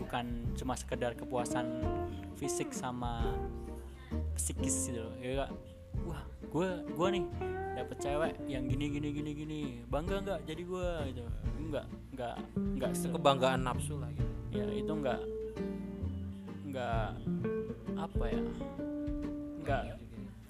[0.00, 1.84] Bukan cuma sekedar kepuasan
[2.40, 3.36] fisik sama
[4.38, 5.50] psikis gitu ya
[6.08, 6.22] wah.
[6.48, 7.24] Gue gue nih
[7.76, 9.60] dapet cewek yang gini gini gini gini.
[9.86, 11.22] Bangga nggak jadi gue gitu?
[11.60, 11.86] Enggak
[12.16, 14.32] enggak enggak itu kebanggaan nafsu lah gitu.
[14.56, 15.20] Ya itu enggak
[16.64, 17.08] enggak
[18.00, 18.42] apa ya?
[19.60, 19.82] Enggak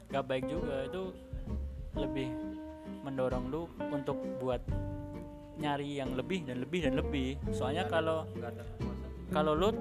[0.09, 0.77] enggak baik juga.
[0.87, 1.03] Itu
[1.99, 2.29] lebih
[3.03, 4.63] mendorong lu untuk buat
[5.59, 7.35] nyari yang lebih dan lebih dan lebih.
[7.51, 8.23] Soalnya kalau
[9.35, 9.75] kalau lu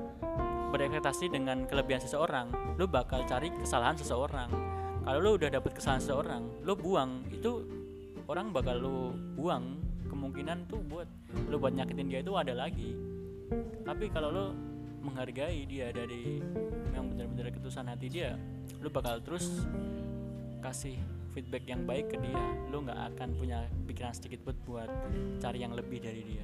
[0.67, 4.51] berekspektasi dengan kelebihan seseorang lu bakal cari kesalahan seseorang
[5.07, 7.23] kalau lu udah dapet kesalahan seseorang lu buang.
[7.31, 7.63] Itu
[8.27, 9.79] orang bakal lu buang
[10.11, 11.07] kemungkinan tuh buat
[11.47, 12.91] lu buat nyakitin dia itu ada lagi.
[13.87, 14.45] Tapi kalau lu
[14.99, 16.43] menghargai dia dari
[16.91, 18.35] yang benar-benar ketulusan hati dia
[18.83, 19.63] lu bakal terus
[20.59, 20.99] kasih
[21.31, 22.43] feedback yang baik ke dia.
[22.67, 24.91] Lu nggak akan punya pikiran sedikit pun buat
[25.39, 26.43] cari yang lebih dari dia.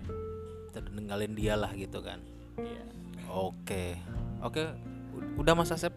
[0.95, 2.23] Ninggalin dia lah gitu kan?
[2.55, 2.83] Iya.
[3.27, 3.99] oke.
[4.39, 4.63] Oke
[5.11, 5.91] U- udah mas Asep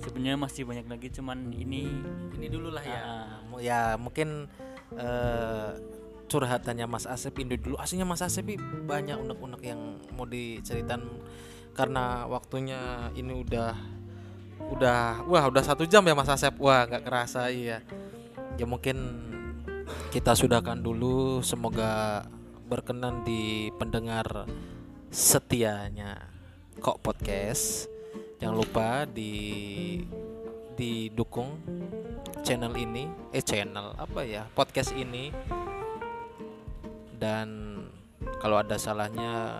[0.00, 1.90] sebenarnya masih banyak lagi cuman ini
[2.36, 3.00] ini dulu lah ya.
[3.48, 4.48] Mu- ya mungkin
[4.94, 5.68] eh,
[6.26, 7.78] curhatannya Mas Asep ini dulu.
[7.78, 8.46] Aslinya Mas Asep
[8.86, 11.02] banyak unek-unek yang mau diceritain
[11.76, 13.74] karena waktunya ini udah
[14.72, 16.54] udah wah udah satu jam ya Mas Asep.
[16.58, 17.82] Wah nggak kerasa iya.
[18.56, 18.96] Ya mungkin
[20.10, 21.44] kita sudahkan dulu.
[21.44, 22.24] Semoga
[22.66, 24.50] berkenan di pendengar
[25.14, 26.18] setianya
[26.82, 27.86] kok podcast
[28.36, 29.32] jangan lupa di
[30.76, 31.56] didukung
[32.44, 35.32] channel ini eh channel apa ya podcast ini.
[37.16, 37.80] Dan
[38.44, 39.56] kalau ada salahnya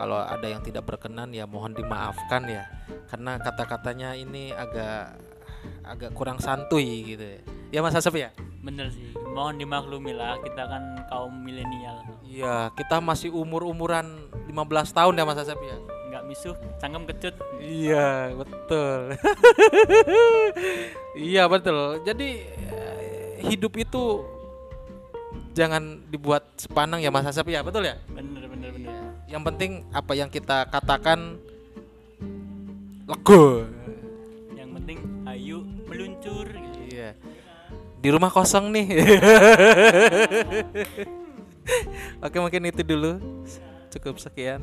[0.00, 2.64] kalau ada yang tidak berkenan ya mohon dimaafkan ya.
[3.12, 5.20] Karena kata-katanya ini agak
[5.84, 7.40] agak kurang santuy gitu ya.
[7.70, 8.32] Ya Mas Asep ya?
[8.64, 9.12] Bener sih.
[9.36, 12.00] Mohon dimaklumi lah kita kan kaum milenial.
[12.24, 18.34] Iya kita masih umur-umuran 15 tahun ya Mas Asep ya nggak misuh cangkem kecut Iya
[18.34, 19.00] betul.
[21.30, 21.78] iya betul.
[22.02, 22.98] Jadi eh,
[23.46, 24.26] hidup itu
[25.50, 27.94] jangan dibuat sepanang ya Mas Asep ya betul ya.
[28.10, 28.90] bener bener bener
[29.26, 31.38] Yang penting apa yang kita katakan
[33.06, 33.66] lego.
[34.54, 36.46] yang penting ayo meluncur.
[36.86, 37.14] Iya.
[38.00, 38.86] Di rumah kosong nih.
[42.24, 43.20] Oke mungkin itu dulu.
[43.90, 44.62] Cukup sekian.